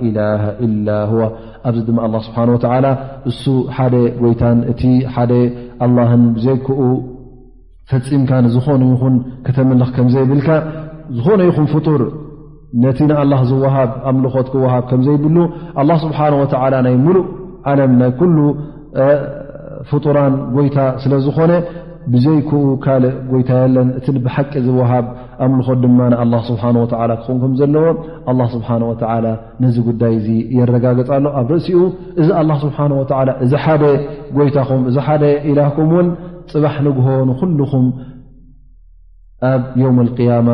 [0.07, 0.19] ኢላ
[0.65, 0.87] ኢላ
[1.19, 1.23] ዋ
[1.69, 2.37] ኣብዚ ድማ ኣ ስብሓ
[3.31, 3.43] እሱ
[3.77, 4.81] ሓደ ጎይታን እቲ
[5.15, 5.33] ሓደ
[5.87, 6.77] ኣላን ዘይክኡ
[7.89, 9.15] ፈፂምካ ንዝኾነ ይኹን
[9.47, 10.47] ከተመልኽ ከም ዘይብልካ
[11.17, 12.01] ዝኾነ ይኹን ፍጡር
[12.83, 15.37] ነቲ ንኣላ ዝወሃብ ኣምልኾት ክወሃብ ከም ዘይብሉ
[15.81, 17.23] ኣላ ስብሓን ወተዓላ ናይ ሙሉእ
[17.71, 18.37] ዓለም ናይ ኩሉ
[19.89, 21.51] ፍጡራን ጎይታ ስለ ዝኮነ
[22.13, 22.51] ብዘይክኡ
[22.83, 25.05] ካልእ ጎይታ የለን እቲ ብሓቂ ዝወሃብ
[25.45, 27.87] ኣምልኾት ድማ ንኣላ ስብሓ ወ ክኹንኩም ዘለዎ
[28.31, 29.25] ኣላ ስብሓን ወተዓላ
[29.63, 30.27] ነዚ ጉዳይ እዚ
[30.59, 31.79] የረጋገፅሎ ኣብ ርእሲኡ
[32.21, 33.83] እዚ ኣላ ስብሓ ወላ እዚ ሓደ
[34.37, 36.09] ጎይታኹም እዚ ሓደ ኢላኩም እውን
[36.53, 37.85] ፅባሕ ንግሆ ንኩሉኹም
[39.53, 40.49] ኣብ ዮውም ልቅያማ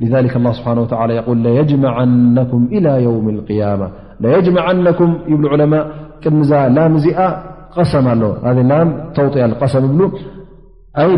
[0.00, 5.86] كلذلك الله سبحانه وتعالى يقول ليجمعنكم إلى يوم القيامة ليجمعنكم بعلماء
[6.26, 6.94] م لام
[7.72, 10.12] قسم هذها توطع القسمل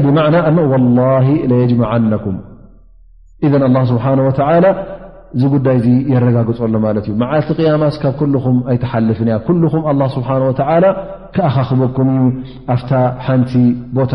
[0.05, 2.35] بمعنى والله ليجمعنكم
[3.45, 4.71] إذ الله سبحانه وتعالى
[5.41, 5.77] ዚ ጉዳይ
[6.13, 9.59] የረጋግፀሎ ማለት እዩ መዓልቲ ያማ ስ ካብ ኩልኹም ኣይተሓልፍንእያ ኩም
[10.17, 10.29] ስብሓ
[11.35, 12.29] ከኣኻኽበኩም እዩ
[12.75, 12.81] ኣፍ
[13.27, 13.53] ሓንቲ
[13.99, 14.15] ቦታ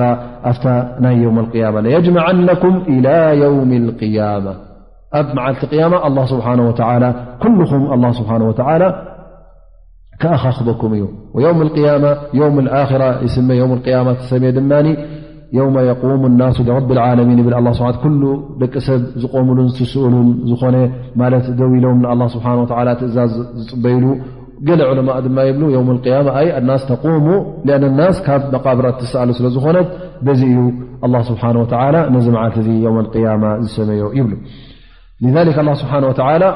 [0.51, 0.63] ኣፍ
[1.05, 3.07] ናይ የውም ያማ ጅመዓኩም إላ
[3.71, 3.73] ም
[4.17, 4.25] ያ
[5.19, 5.63] ኣብ መዓልቲ
[10.21, 11.75] ከኣኻኽበኩም እዩ
[13.03, 14.71] ራ ይስ ማ ሰ ድማ
[15.57, 15.67] የው
[16.21, 18.21] ም ናሱ ረቢ ልዓለሚን ይብ ስሓ ኩሉ
[18.61, 20.77] ደቂ ሰብ ዝቆምሉን ዝትስእሉን ዝኾነ
[21.21, 22.47] ማለት ደዊ ኢሎም ንኣ ስብሓ
[23.01, 23.33] ትእዛዝ
[23.63, 24.05] ዝፅበይሉ
[24.67, 27.27] ገለ ዑለማ ድማ ይብ ውም ያማ ኣ ናስ ተሙ
[27.77, 29.87] ኣ ናስ ካብ መቃብራት ትሰኣሉ ስለዝኮነት
[30.25, 30.59] በዚ እዩ
[31.31, 31.57] ስብሓና
[31.95, 32.93] ላ ነዚ መዓልቲ ዚ የው
[33.25, 34.33] ያማ ዝሰመዮ ይብሉ
[35.81, 36.05] ስብሓና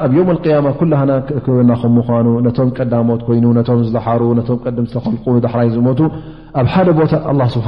[0.04, 5.24] ኣብ የውም ያማ ኩልሃና ክክበና ከም ምኳኑ ነቶም ቀዳሞት ኮይኑ ነቶም ዝዝሓሩ ነቶም ቀድም ዝተኸልቁ
[5.46, 6.00] ዳሓራይ ዝሞቱ
[6.58, 7.12] ኣብ ሓደ ቦታ
[7.56, 7.66] ስብሓ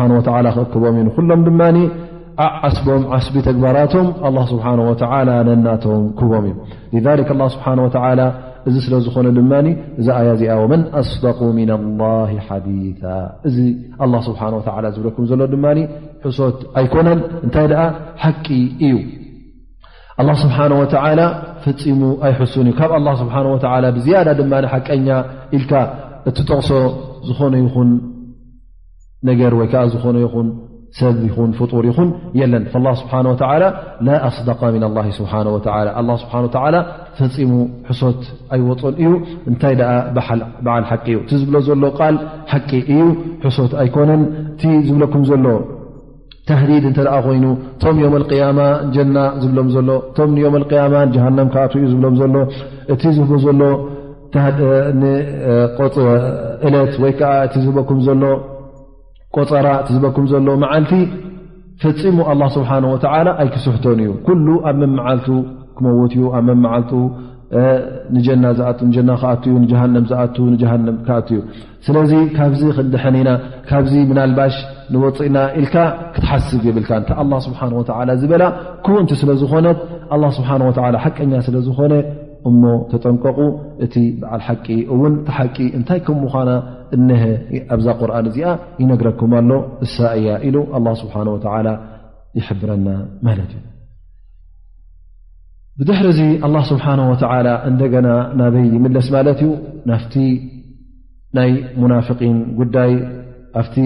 [0.55, 1.61] ክእክቦም ዩንኩሎም ድማ
[2.45, 4.07] ኣዓስቦም ዓስቢ ተግባራቶም
[4.53, 4.65] ስሓ
[5.29, 6.45] ነናቶም ክቦም
[6.99, 7.89] እዩ ክ ስብሓ ወ
[8.69, 9.53] እዚ ስለዝኾነ ድማ
[10.01, 11.25] እዚ ኣያ እዚኣ ወመን ኣስደ
[11.57, 11.71] ሚና
[12.01, 12.11] ላ
[12.49, 13.05] ሓዲታ
[13.49, 13.57] እዚ
[14.29, 14.63] ስብሓ ወ
[14.97, 15.65] ዝብለኩም ዘሎ ድማ
[16.27, 17.83] ሕሶት ኣይኮነን እንታይ ደኣ
[18.23, 18.47] ሓቂ
[18.89, 18.95] እዩ
[20.23, 20.87] ኣ ስብሓነ ወ
[21.65, 23.59] ፈፂሙ ኣይሕሱን እዩ ካብ ኣ ስብሓ ወ
[23.99, 25.09] ብዝያዳ ድማ ሓቀኛ
[25.59, 25.73] ኢልካ
[26.31, 26.69] እቲ ጠቕሶ
[27.29, 27.91] ዝኾነ ይኹን
[29.31, 30.47] ነገር ወይከዓ ዝኾነ ይኹን
[30.99, 32.09] ሰብ ይኹን ፍጡር ይኹን
[32.39, 32.65] የለን
[33.01, 33.67] ስብሓ ወላ
[34.07, 35.59] ላ ኣስደቀ ና ላ ስብሓ ወ
[36.23, 36.41] ስብሓ
[37.19, 37.53] ፈፂሙ
[37.89, 38.21] ሕሶት
[38.57, 39.11] ኣይወፁን እዩ
[39.51, 39.87] እንታይ ደ
[40.65, 42.17] በዓል ሓቂ እዩ እቲ ዝብሎ ዘሎ ቃል
[42.53, 43.01] ሓቂ እዩ
[43.45, 44.23] ሕሶት ኣይኮነን
[44.55, 45.47] እቲ ዝብለኩም ዘሎ
[46.49, 47.45] ተህዲድ እተደ ኮይኑ
[47.75, 48.61] እቶም ዮም ያማ
[48.97, 52.37] ጀና ዝብሎም ዘሎ እቶም ዮም ያማ ጀሃናም ክኣትዩ ዝብሎም ዘሎ
[52.95, 53.63] እቲ ዝህቦ ዘሎ
[55.83, 58.23] ቆዕለት ወይዓ እቲ ዝህበኩም ዘሎ
[59.37, 60.95] ቆፀራ እቲ ዝበኩም ዘሎ መዓልቲ
[61.83, 65.29] ፈፂሙ ኣላ ስብሓን ወተዓላ ኣይክስሕቶን እዩ ኩሉ ኣብ መመዓልቱ
[65.77, 66.93] ክመወትዩ ኣብ መመዓልቱ
[68.17, 70.21] ንጀና ኣና ክኣትዩ ንጀሃንም ዝኣ
[70.53, 71.39] ንጀሃንም ክኣት እዩ
[71.87, 73.31] ስለዚ ካብዚ ክንድሐኒና
[73.71, 74.55] ካብዚ ምናልባሽ
[74.95, 75.75] ንወፅእና ኢልካ
[76.15, 77.83] ክትሓስብ ይብልካ ታ ኣ ስብሓ ወ
[78.23, 78.45] ዝበላ
[78.85, 79.81] ክቡ እንቲ ስለዝኾነት
[80.17, 80.73] ኣ ስብሓ ወ
[81.05, 81.93] ሓቀኛ ስለዝኾነ
[82.51, 82.63] እሞ
[82.93, 83.39] ተጠንቀቁ
[83.87, 86.51] እቲ በዓል ሓቂ እውን ቲሓቂ እንታይ ከምምኳና
[86.95, 86.99] እ
[87.75, 88.47] ኣብዛ ቁርን እዚኣ
[88.81, 89.51] ይነግረኩም ኣሎ
[89.85, 91.15] እሳ እያ ኢሉ ኣ ስብሓ
[92.39, 92.87] ይሕብረና
[93.27, 93.61] ማለት እዩ
[95.79, 96.87] ብድሕር ዚ ኣ ስብሓ
[97.71, 98.09] እንደገና
[98.41, 99.51] ናበይ ይምለስ ማለት እዩ
[99.91, 100.15] ናፍቲ
[101.37, 101.51] ናይ
[101.83, 102.93] ሙናፍን ጉዳይ
[103.61, 103.77] ኣብቲ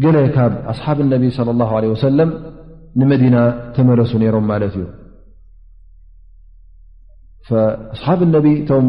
[0.03, 2.29] ገለ ካብ ኣስሓብ ነቢ ለ ላ ለ ወሰለም
[2.99, 3.37] ንመዲና
[3.75, 4.85] ተመረሱ ነይሮም ማለት እዩ
[7.95, 8.85] ኣስሓብ ነቢ እቶም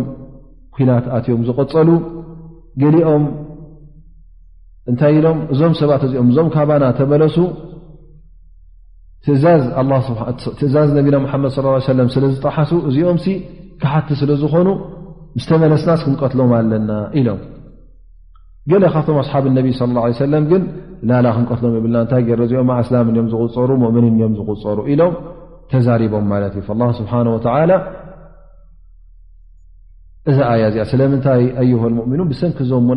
[0.76, 1.88] ኩናት ኣትዮም ዝቐፀሉ
[2.82, 3.24] ገሊኦም
[4.90, 7.36] እንታይ ኢሎም እዞም ሰባት እዚኦም እዞም ካባና ተመለሱ
[10.60, 13.18] ትእዛዝ ነቢና ሓመድ ሰለ ስለ ዝጠሓሱ እዚኦም
[13.82, 14.68] ካሓቲ ስለዝኮኑ
[15.36, 17.38] ምስ ተመለስና ስክንቀትሎም ኣለና ኢሎም
[18.70, 20.64] ገለ ካብቶም ኣስሓብ ነቢ ስለ ሰለም ግን
[21.10, 25.14] ላላ ክንቀትሎም ይብልና እንታይ ገይረ እዚኦም እስላም እዮም ዝቁፀሩ ሙእምኒን እዮም ዝቁፀሩ ኢሎም
[25.72, 27.12] ተዛሪቦም ማለት እዩ ስብሓ
[27.70, 27.74] ላ
[30.36, 30.38] ዛ
[30.90, 31.26] ስለምታ
[31.58, 31.60] ه
[31.94, 32.86] لؤن ሰኪ ዞም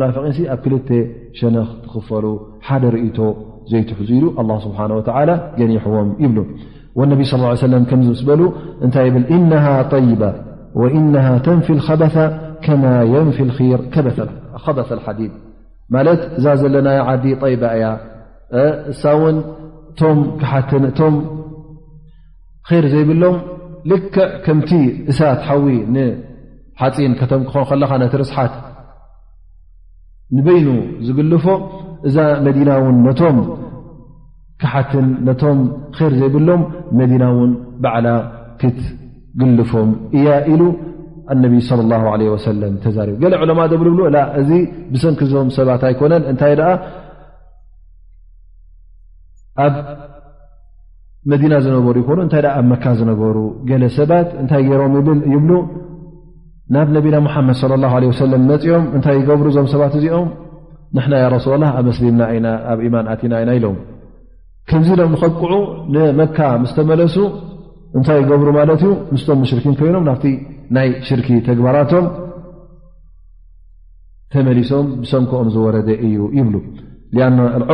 [0.54, 0.82] ኣብ ክل
[1.38, 1.54] ሸن
[1.92, 2.26] ትፈ ደ
[3.06, 3.08] እ
[3.70, 5.96] ዘيዙ ሉ لله ه و جحዎ
[7.30, 7.36] صى
[7.72, 7.92] اه
[8.94, 10.22] ታይ إنه طيب
[10.80, 11.82] وإنه ተن ال
[13.14, 13.16] ي
[14.16, 14.18] ث
[16.04, 16.06] ل
[16.38, 16.88] እዛ ዘለና
[17.24, 17.64] ዲ يባ
[18.62, 18.92] እ እ
[20.98, 21.00] ቶ
[23.02, 23.34] ይብሎም
[26.80, 28.54] ሓፂን ከቶም ክኾን ከለካ ነቲ ርስሓት
[30.36, 30.68] ንበይኑ
[31.06, 31.44] ዝግልፎ
[32.08, 32.16] እዛ
[32.46, 33.36] መዲና ውን ነቶም
[34.62, 35.58] ካሓትን ነቶም
[36.08, 36.62] ር ዘይብሎም
[37.00, 37.50] መዲና ውን
[37.82, 38.08] በዕላ
[38.60, 38.80] ክት
[39.40, 40.62] ግልፎም እያ ኢሉ
[41.34, 44.00] ኣነቢ ለ ለ ወሰለም ተዛርቡ ገለ ዕለማ ብልብሉ
[44.40, 44.50] እዚ
[44.92, 46.54] ብሰንኪዞም ሰባት ኣይኮነን እንታይ
[49.64, 49.74] ኣብ
[51.30, 53.36] መዲና ዝነበሩ ይኮኑ እታይ ኣብ መካ ዝነበሩ
[53.68, 55.50] ገለ ሰባት እንታይ ገይሮም ይብል ይብሉ
[56.74, 60.28] ናብ ነቢና ሓመድ صለ ላه ሰለ መፅኦም እንታይ ይገብሩ እዞም ሰባት እዚኦም
[60.96, 63.76] ንና ረሱ ላ ኣብ ስምናኣብ ማን ኣቲና ኢና ኢሎም
[64.68, 65.52] ከምዚ ዶ ኸቅዑ
[65.94, 67.16] ንመካ ምስ ተመለሱ
[67.98, 70.24] እንታይ ይገብሩ ማለት እዩ ምስቶም ሽርኪን ኮይኖም ናብቲ
[70.76, 72.06] ናይ ሽርኪ ተግባራቶም
[74.34, 76.52] ተመሊሶም ብሰምኪኦም ዝወረደ እዩ ይብ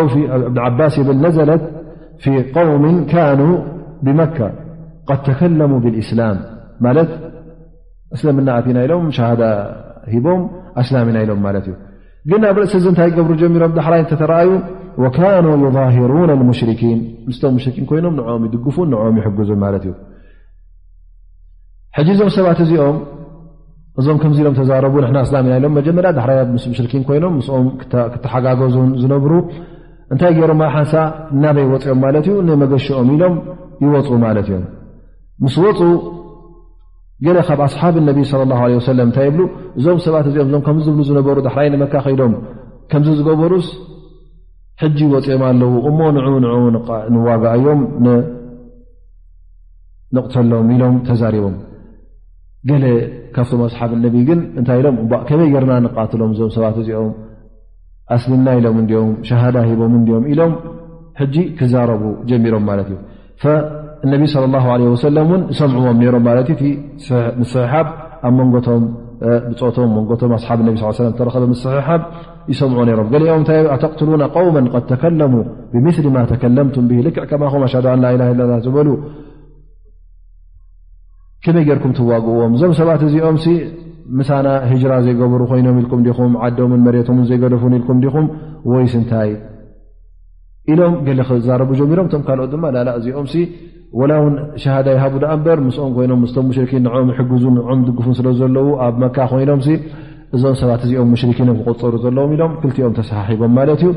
[0.05, 0.15] ውፊ
[0.51, 1.63] እብ ዓባስ ይብል ነዘለት
[2.25, 2.27] ፊ
[2.57, 3.41] قውሚ ካኑ
[4.07, 4.39] ብመካ
[5.29, 6.37] ተከለሙ ብእስላም
[7.05, 7.32] ት
[8.17, 9.43] እስለምና ኣት ኢና ኢሎም ሻሃዳ
[10.13, 10.41] ሂቦም
[10.83, 11.75] ኣስላሚ ኢና ኢሎም ማለት እዩ
[12.31, 14.51] ግን ኣብ ርእሲ እዚ እንታይ ገብሩ ጀሚሮም ዳሕራይ እተተረኣዩ
[15.17, 16.99] ካኑ ዩظሂሩና ሙሽርኪን
[17.29, 19.95] ንስቶም ሽርኪን ኮይኖም ንኦም ይድግፉን ንኦም ይሕግዙን ማለት እዩ
[21.97, 22.99] ሕዚ እዞም ሰባት እዚኦም
[24.01, 27.67] እዞም ከምዚ ኢሎም ተዛረቡ ና እስላም ኢና ኢሎም መጀመርያ ዳሕራይ ምስ ሙሽርኪን ኮይኖም ምስኦም
[28.15, 29.33] ክተሓጋገዙን ዝነብሩ
[30.13, 30.95] እንታይ ገይሮም ኣሓሳ
[31.35, 33.37] እናበ ይወፅኦም ማለት እዩ ነመገሽኦም ኢሎም
[33.87, 34.65] ይወፁ ማለት እዮም
[35.45, 35.89] ምስ ፁ
[37.27, 39.41] ገለ ካብ ኣስሓብ እነቢ ስለ ላ ለ ሰለም እንታይ ይብሉ
[39.79, 42.33] እዞም ሰባት እዚኦም እዞም ከም ዝብሉ ዝነበሩ ዳሕራይ ንመካኸዶም
[42.91, 43.67] ከምዚ ዝገበሩስ
[44.83, 46.21] ሕጂ ወፂኦም ኣለዉ እሞ ንን
[47.15, 47.81] ንዋጋ እዮም
[50.17, 51.55] ንቕተሎም ኢሎም ተዛሪቦም
[52.71, 52.85] ገለ
[53.37, 54.97] ካብቶም ኣስሓብ ነቢ ግን እንታይ ኢሎም
[55.29, 57.13] ከመይ ገይርና ንቃትሎም እዞም ሰባት እዚኦም
[58.17, 60.53] ኣስሊና ኢሎም እንኦም ሸሃዳ ሂቦም እኦም ኢሎም
[61.21, 62.99] ሕጂ ክዛረቡ ጀሚሮም ማለት እዩ
[64.07, 64.23] እነቢ
[65.17, 66.49] ለ እን ሰምዕዎም ሮም ማት
[67.53, 67.73] ስሓ
[68.29, 70.59] ኣብ ብኣሓብ
[71.29, 72.03] ረኸ ስብ
[72.53, 74.57] ይሰምዑ ሮም ገሊኦም እታ ኣተትሉና ቆውመ
[74.93, 75.35] ተከለሙ
[75.73, 77.69] ብምስሊ ማ ተከለምቱም ልክዕ ከማኹም ኣ
[78.65, 78.77] ዝበ
[81.45, 83.37] ከመይ ጌርኩም ትዋግእዎም እዞም ሰባት እዚኦም
[84.19, 84.47] ምሳና
[84.91, 88.27] ራ ዘይገብሩ ኮይኖም ኢልኩም ዲኹም ዓምን መሬቶምን ዘይገደፉን ኢልኩም ዲኹም
[88.73, 89.31] ወይ ስንታይ
[90.73, 93.27] ኢሎም ገ ክዛረቡ ጀሚሮም ቶም ካልኦት ድማ ላ እዚኦም
[94.01, 98.67] ወላ ውን ሸሃዳ ይሃቡ ዶኣ ምበር ምስኦም ኮይኖም ምስቶም ሙሽርኪን ንም ሕግዙን ንም ድጉፉን ስለዘለው
[98.87, 99.61] ኣብ መካ ኮይኖም
[100.37, 103.91] እዞም ሰባት እዚኦም ሙሽርኪኖም ክቁፀሩ ዘለዎም ኢሎም ክልቲኦም ተሰሓሒቦም ማለት እዩ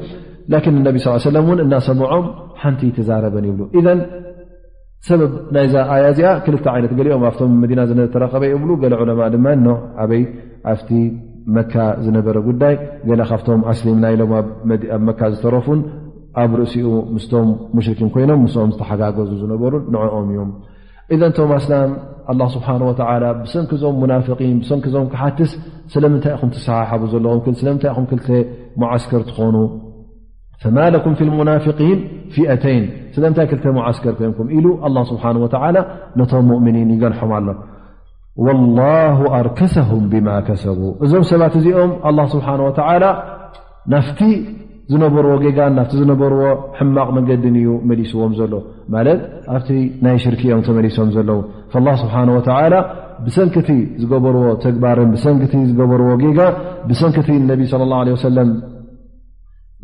[0.54, 2.26] ላኪን እነቢ ስ ሰለም እውን እናሰምዖም
[2.62, 4.00] ሓንቲ ተዛረበን ይብሉ ኢዘን
[5.08, 9.46] ሰበብ ናይዛ ኣያ እዚኣ ክልተ ዓይነት ገሊኦም ኣብቶም መዲና ዝነበ ተረኸበ ይብሉ ገለ ዑለማ ድማ
[9.60, 9.74] እ
[10.04, 10.24] ዓበይ
[10.72, 10.90] ኣብቲ
[11.56, 11.74] መካ
[12.06, 12.76] ዝነበረ ጉዳይ
[13.10, 14.48] ገለ ካብቶም ዓስሊም ና ኢሎም ኣብ
[15.10, 15.80] መካ ዝተረፉን
[16.42, 17.48] ኣብ ርእሲኡ ምስቶም
[17.86, 20.42] ሽርክን ኮይኖም ስኦም ዝተሓጋገዙ ዝነበሩ ንዕኦም እዩ
[21.14, 21.74] እذ ቶምኣስላ
[22.56, 22.68] ስብሓ
[23.42, 24.22] ብሰንኪዞም ናን
[24.70, 25.52] ሰንኪዞም ክሓትስ
[25.94, 28.30] ስለምንታይ ኹም ትሰሓሓ ዘለዎምስለምታ ም ክ
[28.82, 29.56] መዓስከር ትኾኑ
[30.76, 31.14] ማ ኩም
[31.50, 31.60] ናን
[32.36, 32.84] ፊአተይን
[33.16, 34.66] ስለምታይ ክ መዓስከር ኮይንኩም ኢሉ
[35.12, 35.24] ስብሓ
[36.20, 37.48] ነቶም ؤምኒን ይገንሖም ኣለ
[39.40, 40.30] ኣርከሰም ብማ
[40.66, 41.92] ሰቡ እዞም ሰባት እዚኦም
[42.48, 42.56] ሓ
[43.92, 43.96] ና
[44.92, 46.42] ዝነበርዎ ጌጋን ናብቲ ዝነበርዎ
[46.80, 48.54] ሕማቕ መንገዲን እዩ መሊስዎም ዘሎ
[48.96, 49.22] ማለት
[49.56, 49.70] ኣብቲ
[50.08, 51.40] ናይ ሽርክ እዮም ተመሊሶም ዘለዉ
[51.86, 52.76] ላ ስብሓነ ወተዓላ
[53.26, 53.70] ብሰንኪቲ
[54.02, 56.40] ዝገበርዎ ተግባርን ብሰንኪቲ ዝገበርዎ ጌጋ
[56.90, 58.50] ብሰንክቲ ነቢ ለ ላ ለ ወሰለም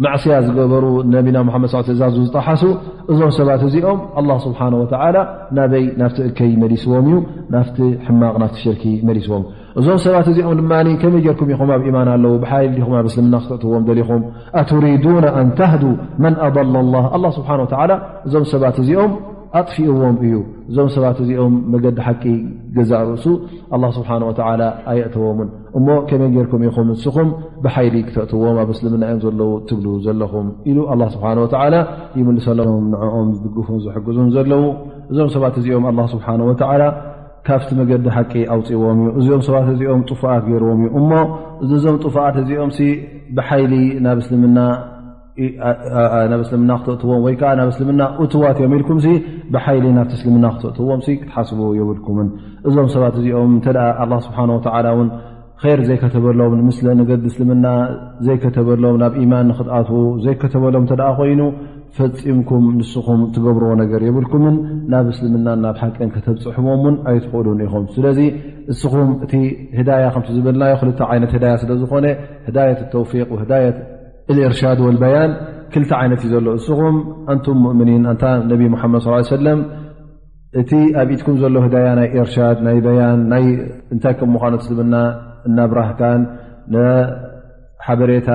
[0.04, 0.86] ማዕስያ ዝገበሩ
[1.16, 2.62] ነቢና ሓመድ ስ ተእዛዙ ዝጠሓሱ
[3.12, 3.98] እዞም ሰባት እዚኦም
[4.46, 4.86] ስብሓ ወ
[5.58, 7.18] ናበይ ናብቲ እከይ መሊስዎም እዩ
[7.56, 7.78] ናፍቲ
[8.08, 9.44] ሕማቕ ናቲ ሽርኪ መሊስዎም
[9.80, 14.24] እዞም ሰባት እዚኦም ድማ ከመይ ጀርኩም ኢኹም ኣብ ኢማን ኣለው ብሓይሊ ዲኹ ብስልምና ክትእትዎም ደሊኹም
[14.62, 15.84] ኣትሪዱና ኣን ታህዱ
[16.26, 16.76] መን ኣضላ
[17.26, 17.52] ላ ስብሓ
[18.28, 19.14] እዞም ሰባት እዚኦም
[19.60, 20.34] ኣጥፊኡዎም እዩ
[20.70, 22.24] እዞም ሰባት እዚኦም መገዲ ሓቂ
[22.78, 23.26] ግዛ ርእሱ
[24.00, 24.34] ስብሓ ወ
[24.92, 25.50] ኣየእተዎምን
[25.80, 27.30] እሞ ከመይ ገርኩም ኢኹም ንስኹም
[27.64, 30.78] ብሓይሊ ክተእትዎም ኣብ እስልምና እዮም ዘለው ትብሉ ዘለኹም ኢሉ
[31.16, 31.28] ስብሓ
[31.74, 31.80] ላ
[32.20, 34.64] ይምልሰለም ንኦም ዝድግፉን ዝሕግዙን ዘለው
[35.12, 36.84] እዞም ሰባት እዚኦም ኣ ስብሓወላ
[37.48, 40.90] ካብቲ መገዲ ሓቂ ኣውፅዎም እዩ እዚኦም ሰባት እዚኦም ጡፋኣት ገይርዎም እዩ
[41.66, 42.72] እሞዞም ጡፋኣት እዚኦም
[44.06, 44.18] ናብ
[46.44, 48.98] እስልምና ክተትዎም ወይከዓ ናብ እስልምና እትዋት ዮም ኢልኩም
[49.54, 52.28] ብሓይሊ ናብቲ እስልምና ክተእትዎም ክትሓስቡ የብልኩምን
[52.70, 53.76] እዞም ሰባት እዚኦም ተ
[54.28, 55.10] ስብሓወላን
[55.70, 57.68] ር ዘይከተበሎም ንምስሊ ነገዲ እስልምና
[58.26, 61.42] ዘይከተበሎም ናብ ኢማን ንክትኣትዉ ዘይከተበሎም እተደኣ ኮይኑ
[61.98, 64.56] ፈፂምኩም ንስኹም ትገብሮ ነገር የብልኩምን
[64.92, 68.20] ናብ እስልምና ናብ ሓቅን ከተብፅሕቦም ውን ኣይትኽእሉን ኢኹም ስለዚ
[68.74, 69.34] እስኹም እቲ
[69.80, 72.06] ህዳያ ከምቲ ዝብልናዮ ክል ይነት ዳያ ስለዝኾነ
[72.50, 73.78] ህዳየት ተውፊቅ ዳየት
[74.50, 75.32] ኤርሻድ ወልበያን
[75.74, 76.96] ክልቲ ዓይነት እዩ ዘሎ እስኹም
[77.34, 79.04] ኣንቱም ሙእምኒን ንታ ነቢ ሙሓመድ
[79.34, 79.60] ሰለም
[80.62, 83.20] እቲ ኣብኢትኩም ዘሎ ህዳያ ናይ ኤርሻድ ናይበያን
[83.94, 84.96] እንታይ ከም ምኳኖ እስልምና
[85.50, 86.22] እናብራህካን
[86.74, 88.30] ንሓበሬታ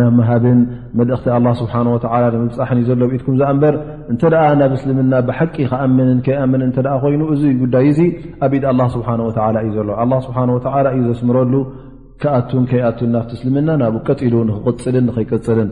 [0.00, 0.60] ናምሃብን
[0.98, 3.74] መልእኽቲ ኣላ ስብሓ ወዓላ ንምብፃሕን እዩ ዘሎ ብኢትኩም ዛኣ እንበር
[4.12, 8.00] እንተ ደኣ ናብ እስልምና ብሓቂ ክኣምንን ከይኣምንን እንተኣ ኮይኑ እዙ ጉዳይ እዙ
[8.46, 11.54] ኣብኢድ ኣላ ስብሓንወተዓላ እዩ ዘሎ ኣላ ስብሓን ወተዓላ እዩ ዘስምረሉ
[12.22, 15.70] ከኣቱን ከይኣቱን ናፍቲ እስልምና ናብኡ ቀጢሉ ንክቅፅልን ንኽይቅፅልን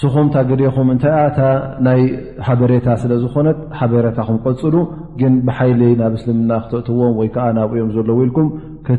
[0.00, 1.38] ንስኹም ታ ገዲኹም እንታይ ኣእታ
[1.84, 2.00] ናይ
[2.46, 4.74] ሓበሬታ ስለ ዝኾነት ሓበሬታኹም ቀፅሉ
[5.20, 8.48] ግን ብሓይሊ ናብ እስልምና ክተእትዎም ወይ ከዓ ናብኡ እዮም ዘለዎ ኢልኩም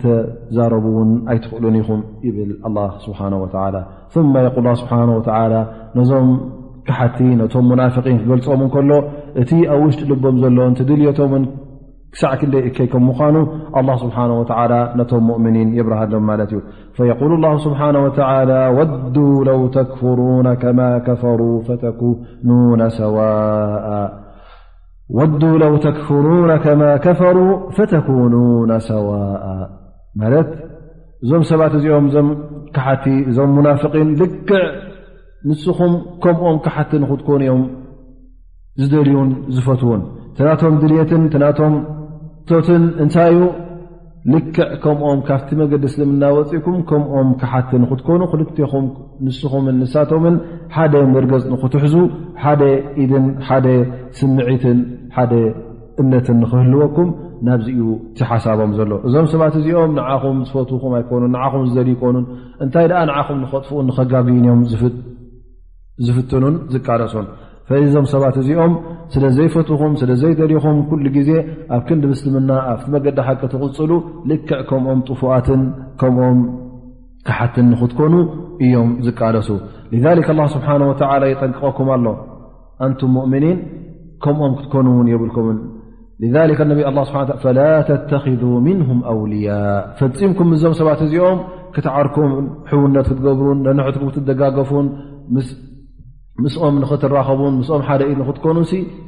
[0.03, 0.85] ተዛረب
[1.31, 1.89] ኣይትኽእሉ ኹ
[2.35, 2.59] ብ له ه
[2.93, 3.05] و
[4.81, 5.17] ث ه و
[5.97, 6.27] ነዞም
[6.87, 8.91] ካሓቲ ነቶም ናفقን ገልፅኦም ከሎ
[9.41, 10.57] እቲ ኣብ ውሽጢ ልቦም ዘሎ
[10.89, 11.19] ድልቶ
[12.13, 13.35] ክሳዕ ክደይ እከ ከ ምኑ
[13.79, 14.09] الله ስه
[14.41, 14.43] و
[14.99, 16.53] ነቶም ؤምኒ የብረሃሎም እዩ
[16.97, 17.45] فيقل ال
[17.79, 17.81] ه
[18.77, 18.85] وى
[19.61, 19.63] ወ
[25.85, 26.39] ተكፍرو
[27.03, 27.43] كፈሩا
[27.77, 28.49] فተكنو
[28.89, 29.71] ሰዋاء
[30.21, 30.49] ማለት
[31.23, 32.27] እዞም ሰባት እዚኦም እዞም
[32.75, 34.61] ካሓቲ እዞም ሙናፍቒን ልክዕ
[35.49, 35.93] ንስኹም
[36.23, 37.61] ከምኦም ካሓቲ ንክትኮኑ እዮም
[38.81, 40.01] ዝደልዩን ዝፈትውን
[40.37, 41.73] ትናቶም ድልትን ትናቶም
[42.49, 43.41] ቶትን እንታይ እዩ
[44.33, 48.85] ልክዕ ከምኦም ካብቲ መገዲ ስለምናወፂእኩም ከምኦም ካሓቲ ንክትኮኑ ክልትኹም
[49.25, 50.35] ንስኹምን ንሳቶምን
[50.75, 51.95] ሓደ ምርገፅ ንኽትሕዙ
[52.43, 52.61] ሓደ
[53.03, 53.67] ኢድን ሓደ
[54.19, 54.79] ስምዒትን
[55.17, 55.33] ሓደ
[56.01, 57.09] እምነትን ንኽህልወኩም
[57.47, 57.81] ናብዚዩ
[58.17, 62.25] ቲሓሳቦም ዘሎ እዞም ሰባት እዚኦም ንዓኹም ዝፈትዉኹም ኣይኮኑን ንዓኹም ዝደል ይኮኑን
[62.63, 64.61] እንታይ ድኣ ንዓኹም ንኸጥፍኡን ንኸጋግንእዮም
[66.07, 67.27] ዝፍትኑን ዝቃለሱን
[67.85, 68.73] እዞም ሰባት እዚኦም
[69.13, 71.31] ስለ ዘይፈትኹም ስለዘይደሊኹም ኩሉ ግዜ
[71.75, 73.91] ኣብ ክንዲ ምስምና ኣብቲ መገዲ ሓቂ ትቕፅሉ
[74.31, 75.61] ልክዕ ከምኦም ጡፉኣትን
[76.01, 76.39] ከምኦም
[77.27, 78.13] ካሓትን ንክትኮኑ
[78.67, 79.47] እዮም ዝቃለሱ
[80.37, 82.05] ላ ስብሓ ወላ ይጠንቀቐኩም ኣሎ
[82.85, 83.59] ኣንቱም ሙእምኒን
[84.23, 85.57] ከምኦም ክትኮኑውን የብልኩምን
[86.19, 86.65] لذلك ا
[87.15, 87.59] ه فل
[88.11, 89.49] تخذا نه أويء
[89.99, 91.37] ፈምكም ዞም ሰ ዚኦም
[91.75, 92.29] ክትዓርኩም
[92.69, 94.87] حዉነት ክትገብሩ نኩም ትደጋገፉን
[96.43, 97.39] ምስኦም نኽትራኸቡ
[97.69, 98.57] ኦም ሓደ ክትكኑ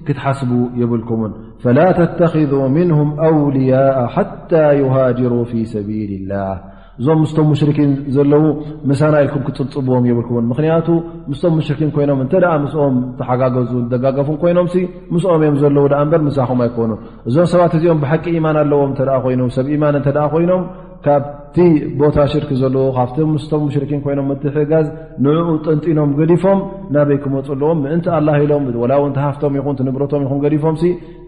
[0.08, 0.52] ክትሓስب
[0.82, 1.20] የብልكم
[1.64, 2.98] فل تتخذا منه
[3.32, 6.52] أولياء حتى يهاجر في سبيل الله
[7.00, 8.44] እዞም ምስቶም ሙሽርኪን ዘለዉ
[8.90, 10.88] ምሳና ኢልኩም ክፅፅብዎም ይብልኩምን ምክንያቱ
[11.32, 14.68] ምስቶም ሙሽርኪን ኮይኖም እንተ ደኣ ምስኦም ተሓጋገዙ ደጋገፉ ኮይኖም
[15.16, 16.92] ምስኦም እዮም ዘለዉ ኣ በር ምሳኹም ኣይኮኑ
[17.32, 20.64] እዞም ሰባት እዚኦም ብሓቂ ኢማን ኣለዎም እ ኮይኑ ሰብ ኢማን ንተ ኮይኖም
[21.06, 21.58] ካብቲ
[22.00, 24.86] ቦታ ሽርክ ዘለዎ ካብቶ ምስቶም ሙሽርኪን ኮይኖም መቲ ሕጋዝ
[25.26, 26.60] ንዕኡ ጠንጢኖም ገዲፎም
[26.96, 30.76] ናበይ ክመፁ ኣለዎም ምእንቲ ኣላ ኢሎም ወላው እንቲሃፍቶም ይኹን ንብረቶም ኹን ገዲፎም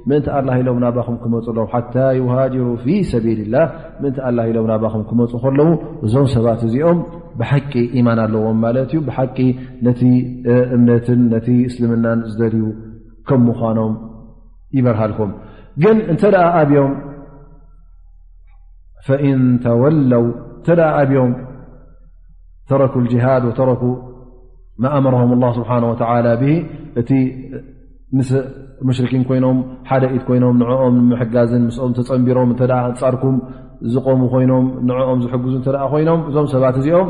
[0.09, 3.63] ምእንቲ ኣላ ኢሎም ናባኹም ክመፁ ለዎ ሓታ ዩሃጅሩ ፊ ሰቢል ላ
[4.03, 5.69] ምእንቲ ኣላ ኢሎም ናባኹም ክመፁ ከለዉ
[6.07, 6.99] እዞም ሰባት እዚኦም
[7.41, 9.38] ብሓቂ ኢማን ኣለዎም ማለት እዩ ብሓቂ
[9.88, 10.01] ነቲ
[10.78, 12.63] እምነትን ነቲ እስልምናን ዝደልዩ
[13.30, 13.95] ከም ምዃኖም
[14.80, 15.34] ይበርሃልኩም
[15.84, 16.91] ግን እንተ ደኣ ኣብዮም
[19.08, 20.26] فኢን ተወለው
[20.60, 21.32] እተደ ኣብዮም
[22.70, 23.82] ተረኩ ጅሃድ ተረኩ
[24.84, 25.84] ማ ኣመረهም ه ስብሓه
[27.01, 27.10] እቲ
[28.18, 28.30] ምስ
[28.88, 29.58] ሙሽርኪን ኮይኖም
[29.89, 32.68] ሓደ ኢት ኮይኖም ንኦም ምሕጋዝን ምስኦም ተፀንቢሮም ተ
[33.01, 33.36] ፃርኩም
[33.93, 37.10] ዝቆሙ ኮይኖም ንኦም ዝሕግዙ እተ ኮይኖም እዞም ሰባት እዚኦም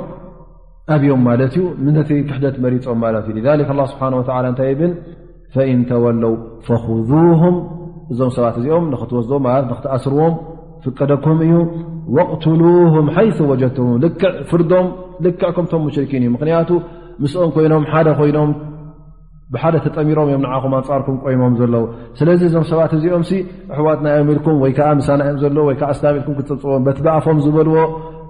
[0.95, 1.65] ኣብዮም ማለት እዩ
[2.09, 3.37] ቲ ክሕደት መሪፆም ማለት እዩ
[3.93, 4.09] ስብሓ
[4.51, 4.93] እንታይ ብል
[5.73, 6.35] ኢን ተወለው
[6.69, 7.55] ፈም
[8.13, 10.33] እዞም ሰባት እዚኦም ንኽትወስኦ ለት ክትኣስርዎም
[10.85, 11.53] ፍቀደኩም እዩ
[12.31, 14.11] ቅትሉም ሓይ ወጀትሙ ልዕ
[14.51, 14.87] ፍርዶም
[15.25, 16.69] ልክዕ ከምቶም ሽርኪን እዩ ምክንያቱ
[17.23, 18.51] ምስኦም ኮይኖም ሓደ ኮይኖም
[19.53, 21.83] ብሓደ ተጠሚሮም እዮም ንዓኹም ኣንፃርኩም ቆይኖም ዘለዉ
[22.19, 23.23] ስለዚ እዞም ሰባት እዚኦም
[23.73, 27.75] ኣሕዋትና ዮም ኢልኩም ወይ ከዓ ምሳናዮም ዘለዉ ወይከዓ ስሚኢልኩም ክፅፅም በት በኣፎም ዝበልዎ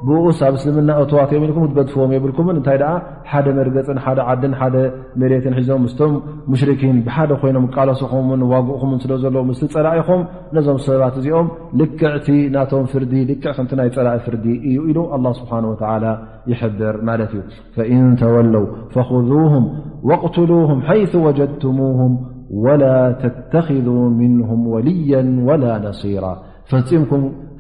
[0.08, 2.90] ብኡስ ኣብ እስልምና እትዋት እዮም ኢልኩም ትበድፍዎም የብልኩምን እንታይ ደኣ
[3.32, 4.76] ሓደ መርገፅን ሓደ ዓዲን ሓደ
[5.22, 6.14] መሬትን ሒዞም ምስቶም
[6.52, 10.22] ሙሽርኪን ብሓደ ኮይኖም ቃለሱኹምን ዋግእኹምን ስለ ዘለዎ ምስሊ ፀላኢኹም
[10.58, 11.48] ነዞም ሰባት እዚኦም
[11.82, 15.66] ልክዕቲ ናቶም ፍርዲ ልክዕ ከምቲ ናይ ፀላኢ ፍርዲ እዩ ኢሉ ላه ስብሓን
[16.52, 17.42] ይሕብር ማለት እዩ
[17.96, 19.66] እን ተወለው ፈهም
[20.24, 22.14] ቕትሉም ሓይث ወጀድትምهም
[22.66, 22.84] ወላ
[23.22, 23.88] ተተኽذ
[24.20, 25.14] ምንهም ወልያ
[25.48, 26.24] وላ ነصራ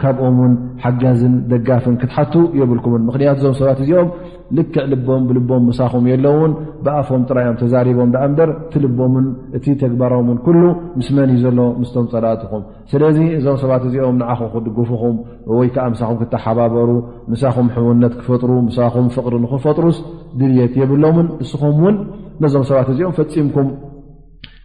[0.03, 4.09] ካብኦምን ሓጋዝን ደጋፍን ክትሓቱ የብልኩምን ምክንያቱ እዞም ሰባት እዚኦም
[4.57, 6.51] ልክዕ ልቦም ብልቦም ምሳኹም የለዉውን
[6.85, 9.27] ብኣፎም ጥራዮም ተዛሪቦም ብኣ ምበር እቲልቦምን
[9.59, 10.61] እቲ ተግባሮምን ኩሉ
[10.97, 15.15] ምስ መን እዩ ዘሎ ምስቶም ፀላእትኹም ስለዚ እዞም ሰባት እዚኦም ንዓኹ ክድጉፉኹም
[15.59, 16.89] ወይ ከዓ ምሳኹም ክተሓባበሩ
[17.33, 19.97] ምሳኹም ሕውነት ክፈጥሩ ምሳኹም ፍቅሪ ንኽፈጥሩስ
[20.41, 21.97] ድልየት የብሎምን ንስኹም ውን
[22.43, 23.67] ነዞም ሰባት እዚኦም ፈፂምኩም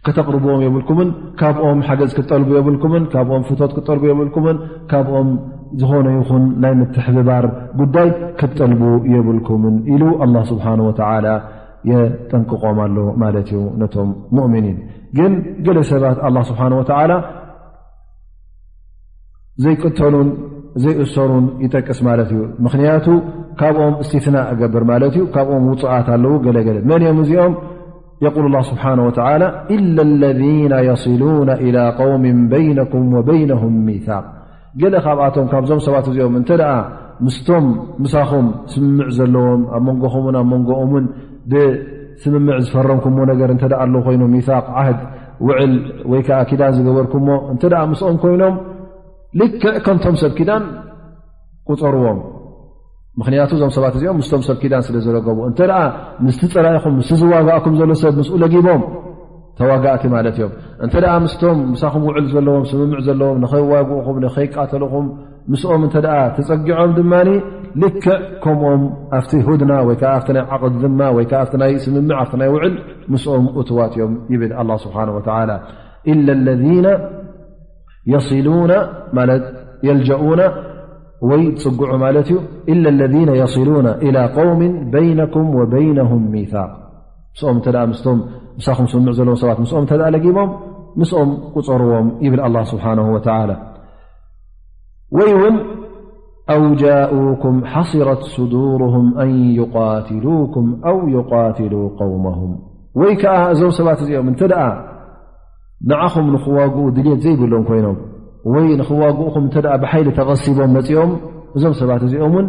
[0.05, 4.57] ከተቅርብዎም የብልኩምን ካብኦም ሓገዝ ክጠልቡ የብልኩምን ካብኦም ፍቶት ክጠልቡ የብልኩምን
[4.91, 5.29] ካብኦም
[5.79, 7.45] ዝኾነ ይኹን ናይ ምትሕብባር
[7.79, 8.83] ጉዳይ ክትጠልቡ
[9.13, 11.27] የብልኩምን ኢሉ አላ ስብሓን ወተዓላ
[11.89, 14.77] የጠንቅቆም ኣሎ ማለት እዩ ነቶም ሙእሚኒን
[15.17, 15.33] ግን
[15.65, 17.13] ገለ ሰባት አላ ስብሓን ወተዓላ
[19.65, 20.29] ዘይቅተሉን
[20.83, 23.05] ዘይእሰሩን ይጠቅስ ማለት እዩ ምክንያቱ
[23.59, 27.53] ካብኦም እስትትና እገብር ማለት እዩ ካብኦም ውፅኣት ኣለዉ ገለገለ መን ኦም እዚኦም
[28.23, 29.43] የል ላ ስብሓና ወተላ
[29.75, 34.05] ኢላ ለذና የصሉና إላى قውም በይነኩም ወበይነም ሚቅ
[34.81, 36.73] ገለ ካብኣቶም ካብዞም ሰባት እዚኦም እንተ ደኣ
[37.25, 37.65] ምስቶም
[38.03, 41.05] ምሳኹም ስምምዕ ዘለዎም ኣብ መንጎኹምን ኣብ መንጎኦምን
[41.51, 44.47] ብስምምዕ ዝፈረምኩሞ ነገር እንተኣ ኣለዉ ኮይኑ ሚቅ
[44.81, 44.99] ዓህድ
[45.47, 45.73] ውዕል
[46.11, 48.55] ወይ ከዓ ክዳን ዝገበርኩምሞ እንተ ኣ ምስኦም ኮይኖም
[49.41, 50.63] ልክዕ ከምቶም ሰብ ኪዳን
[51.71, 52.19] ቁፅርዎም
[53.19, 55.79] ምክንያቱ እዞም ሰባት እዚኦም ምስቶም ሰብ ኪዳን ስለ ዝረገቡ እንተ ደኣ
[56.25, 58.81] ምስቲ ፅላኢኹም ምስ ዝዋጋእኩም ዘሎ ሰብ ምስኡ ለጊቦም
[59.59, 60.51] ተዋጋእቲ ማለት እዮም
[60.85, 65.07] እንተ ኣ ምስቶም ምሳኹም ውዕል ዘለዎም ስምምዕ ዘለዎም ንኸይዋግኡኹም ንኸይቃተልኹም
[65.51, 65.95] ምስኦም እንተ
[66.37, 67.13] ተፀጊዖም ድማ
[67.81, 68.81] ልክዕ ከምኦም
[69.17, 72.75] ኣብቲ ሁድና ወይከዓ ኣብ ናይ ዓቅድ ድማ ወይከዓ ኣ ይ ስምምዕ ኣ ናይ ውዕል
[73.13, 75.09] ምስኦም እትዋት እዮም ይብል ኣላ ስብሓን
[75.51, 75.57] ላ
[76.13, 76.85] ኢላ ለና
[78.13, 78.71] የሉና
[79.17, 79.43] ማለት
[79.87, 80.41] የልጀና
[81.27, 82.37] ወይ ትፅጉዑ ማለት እዩ
[82.71, 84.59] إلا اለذ يصلون إلى قوم
[84.95, 86.71] بينكም وبينهም ሚثق
[87.49, 87.57] ኦም
[88.03, 88.05] ስ
[88.93, 90.49] ስምዕ ዘሎም ሰባት ኦም ተ ለጊቦም
[90.99, 93.19] ምስኦም قፅርዎም ይብል الله ስብሓنه وى
[95.17, 95.55] ወይ ውን
[96.61, 99.31] و جءኩም ሓصረት صዱرهም ኣን
[99.61, 100.65] يقاትلكም
[100.95, 102.51] و يقاትل قوመهም
[102.99, 104.41] ወይ ከዓ እዞም ሰባት እዚኦም እተ
[105.89, 107.97] ንዓኹም ንክዋግኡ ድልት ዘይብሎም ኮይኖም
[108.53, 109.45] ወይ ንክዋግእኹም
[109.83, 111.11] ብሓይሊ ተغሲቦም መፅኦም
[111.57, 112.47] እዞም ሰባት እዚኦም ን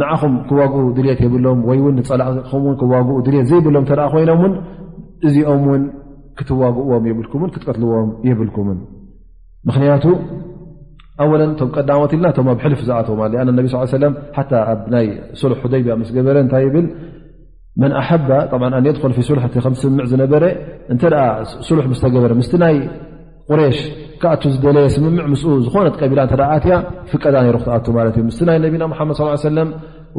[0.00, 1.58] ንኹም ክዋግኡ ድልት የብሎም
[1.98, 3.84] ይ ፀላም ክዋግኡ ድት ዘይብሎም
[4.14, 4.52] ኮይኖምን
[5.28, 5.82] እዚኦም ውን
[6.38, 8.78] ክትዋግእዎም የብልኩ ክትቀትልዎም የብልኩምን
[9.68, 10.04] ምክንያቱ
[11.22, 11.26] ኣ
[11.58, 13.08] ቶም ቀዳሞት ኢልና ቶ ኣብ ልፍ ዝኣት
[13.92, 14.00] ስ
[14.36, 16.84] ሓ ኣብይ ስሉ ደይ ስገበረ እታይ ብ
[17.82, 18.02] መ ኣ
[18.88, 19.12] ኣድኮል
[19.82, 20.44] ስም ዝነበረ
[20.92, 22.30] ሉ ስተበረ
[22.76, 22.82] ይ
[23.50, 23.76] ቁሬሽ
[24.20, 26.74] ከኣቱ ዝደለየ ስምምዕ ምስ ዝኾነት ቀቢላ እተ ኣትያ
[27.10, 29.16] ፍቀዳ ነይሩ ክትኣቱ ማለት እዩ ምስቲ ናይ ነቢና ሓመድ
[29.48, 29.68] ሰለም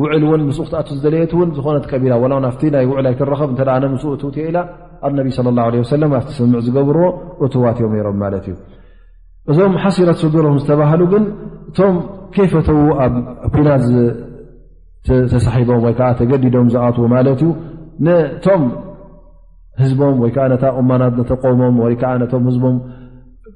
[0.01, 4.43] ውዕል እውን ምስ ክትኣቱ ዝደለየትእውን ዝኾነት ቀቢላ ላው ፍቲ ናይ ውዕል ኣይክረኸብ እተ ነምስ እትውትዮ
[4.51, 4.57] ኢላ
[5.07, 7.05] ኣነቢ ለ ላ ሰለም ኣብቲ ስምምዕ ዝገብርዎ
[7.47, 8.55] እቱዋትዮ ነሮም ማለት እዩ
[9.53, 11.25] እዞም ሓሲረት ስዱሮም ዝተባሃሉ ግን
[11.71, 11.95] እቶም
[12.35, 13.13] ኬፈተዉ ኣብ
[13.55, 13.69] ኩና
[15.31, 17.49] ተሳሒቦም ወይከዓ ተገዲዶም ዝኣትዎ ማለት እዩ
[18.45, 18.63] ቶም
[19.81, 22.77] ህዝቦም ወይ ከዓ ነታ እማናት ነተቆሞም ወይከዓ ነቶም ህዝቦም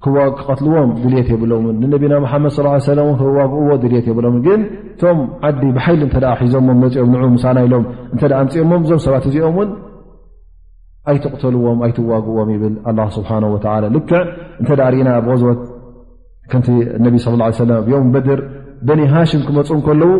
[0.06, 2.56] ክቀትልዎም ድልት የብሎን ንነቢና መድ
[2.98, 4.62] ለ ክዋግእዎ ድልት የብሎ ግን
[4.94, 5.18] እቶም
[5.50, 7.84] ዓዲ ብሓይሊ እ ሒዞ መፅኦም ን ሳና ኢሎም
[8.16, 9.70] እተ ንፅኦሞም ዞም ሰባት እዚኦም ውን
[11.12, 12.74] ኣይትቕተልዎም ኣይትዋግእዎም ይብል
[13.18, 13.30] ስሓ
[13.98, 14.22] ልክዕ
[14.72, 15.60] እ ርእና ኣብ غዝወት
[16.60, 16.68] ምቲ
[17.06, 17.50] ነቢ ه
[17.82, 18.40] ኣዮም በድር
[18.88, 20.12] ደኒ ሃሽም ክመፁ ከለዉ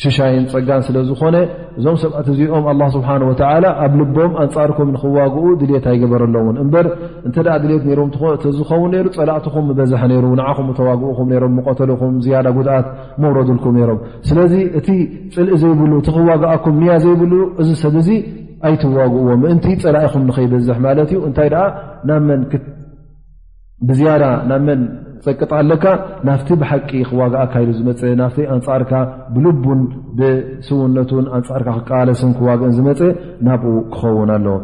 [0.00, 1.36] ሽሻይን ፀጋን ስለዝኮነ
[1.78, 6.86] እዞም ሰብኣት እዚኦም ኣ ስብሓን ወዓላ ኣብ ልቦም ኣንፃርኩም ንክዋግኡ ድልት ኣይገበረሎውን እምበር
[7.26, 7.84] እንተ ድልት
[8.36, 12.86] እቲዝኸውን ሩ ፀላእትኹም በዛሒ ነይሩ ንዓኹም ተዋግእኹም ም መቀተልኹም ዝያዳ ጉድኣት
[13.24, 14.00] መውረዱልኩም ነሮም
[14.30, 14.88] ስለዚ እቲ
[15.36, 17.32] ፅልኢ ዘይብሉ እቲ ክዋግኣኩም ኒያ ዘይብሉ
[17.64, 18.18] እዚ ሰ ዚ
[18.68, 21.50] ኣይትዋግእዎም ምእንቲ ፀላእኢኹም ንኸይበዝሕ ማለት እዩ እንታይ
[24.02, 24.10] ብያ
[24.50, 24.80] ናብመን
[25.24, 25.84] ፀቅጣ ኣለካ
[26.28, 28.92] ናፍቲ ብሓቂ ክዋግኣ ካይሉ ዝመፀ ናፍተ ኣንፃርካ
[29.34, 29.80] ብልቡን
[30.18, 33.00] ብስውነቱን ኣንፃርካ ክቃለስን ክዋግእን ዝመፀ
[33.48, 34.56] ናብኡ ክኸውን ኣለው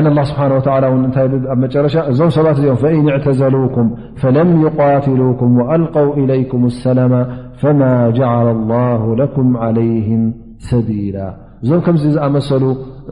[0.00, 3.88] ኣን ላ ስብሓ ወተ እ እንታይ ኣብ መጨረሻ እዞም ሰባት እዚኦም ፈኢን እዕተዘሉኩም
[4.24, 7.14] ፈለም ይቃትሉኩም ወኣልቀው ለይኩም ሰላማ
[7.62, 7.80] ፈማ
[8.18, 8.80] ጃለ ላ
[9.20, 10.24] ለኩም ዓለይህም
[10.72, 11.18] ሰቢላ
[11.64, 12.64] እዞም ከምዚ ዝኣመሰሉ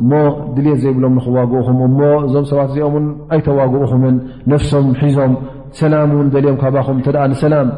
[0.03, 0.11] እሞ
[0.57, 3.07] ድልት ዘይብሎም ንክዋግእኹም እሞ እዞም ሰባት እዚኦምን
[3.37, 4.17] ኣይተዋግእኹምን
[4.53, 5.33] ነፍሶም ሒዞም
[5.79, 7.69] ሰላ ውን ደልኦም ካባኹም እተ ንሰላም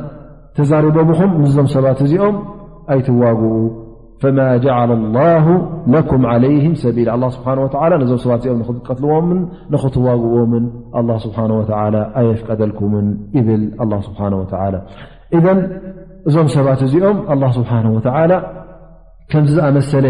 [0.57, 2.37] ተዛሪበምኹም ምዞም ሰባት እዚኦም
[2.95, 3.55] ኣይትዋግኡ
[4.37, 5.23] ማ ለ ላ
[5.95, 7.55] ለኩም ዓለይም ሰቢል ስሓ
[8.03, 9.41] ነዞም ሰባት እኦም ክቀትልዎምን
[9.75, 10.65] ንኽትዋግዎምን
[11.25, 11.63] ስብሓ ወ
[12.21, 13.09] ኣየፍቀደልኩምን
[13.39, 13.65] ይብል
[14.09, 14.77] ስብሓ ወላ
[15.39, 15.41] እ
[16.29, 17.19] እዞም ሰባት እዚኦም
[17.59, 18.01] ስብሓነ ወ
[19.33, 20.07] ከምዚ ዝኣመሰለ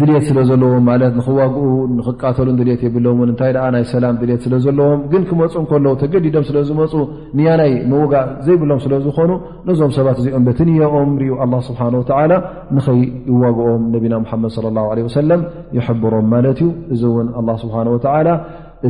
[0.00, 1.58] ድሌት ስለ ዘለዎ ማለት ንክዋግኡ
[1.96, 6.44] ንኽቃተሉ ድሌት የብሎም እውን እንታይ ደኣ ናይ ሰላም ድሌት ስለዘለዎም ግን ክመፁ እ ከለዉ ተገዲዶም
[6.50, 6.92] ስለዝመፁ
[7.38, 9.30] ንያናይ ምውጋእ ዘይብሎም ስለዝኮኑ
[9.68, 12.32] ነዞም ሰባት እዚኦም በት ኒሄኦም ርዩ ኣላ ስብሓን ወተዓላ
[12.76, 13.00] ንኸይ
[13.34, 15.42] ይዋግኦም ነቢና ሙሓመድ ስለ ላ ለ ወሰለም
[15.78, 18.28] ይሕብሮም ማለት እዩ እዚ እውን ኣላ ስብሓን ወተዓላ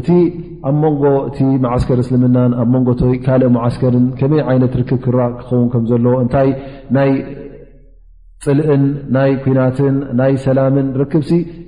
[0.01, 0.09] እቲ
[0.71, 6.15] ኣብ መንጎ እቲ ማዓስከር እስልምናን ኣብ መንጎይ ካልእ ማዓስከርን ከመይ ዓይነት ርክብ ክራ ክኸውን ከምዘለዎ
[6.27, 6.49] እንታይ
[7.09, 7.17] ይ
[8.45, 11.25] ፅልእን ናይ ኩናትን ናይ ሰላምን ርክብ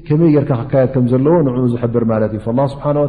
[0.07, 2.41] ከመይ ጌርካ ክካየድ ከም ዘለዎ ንኡ ዝሕብር ማለት እዩ
[2.75, 3.09] ስብሓ ወ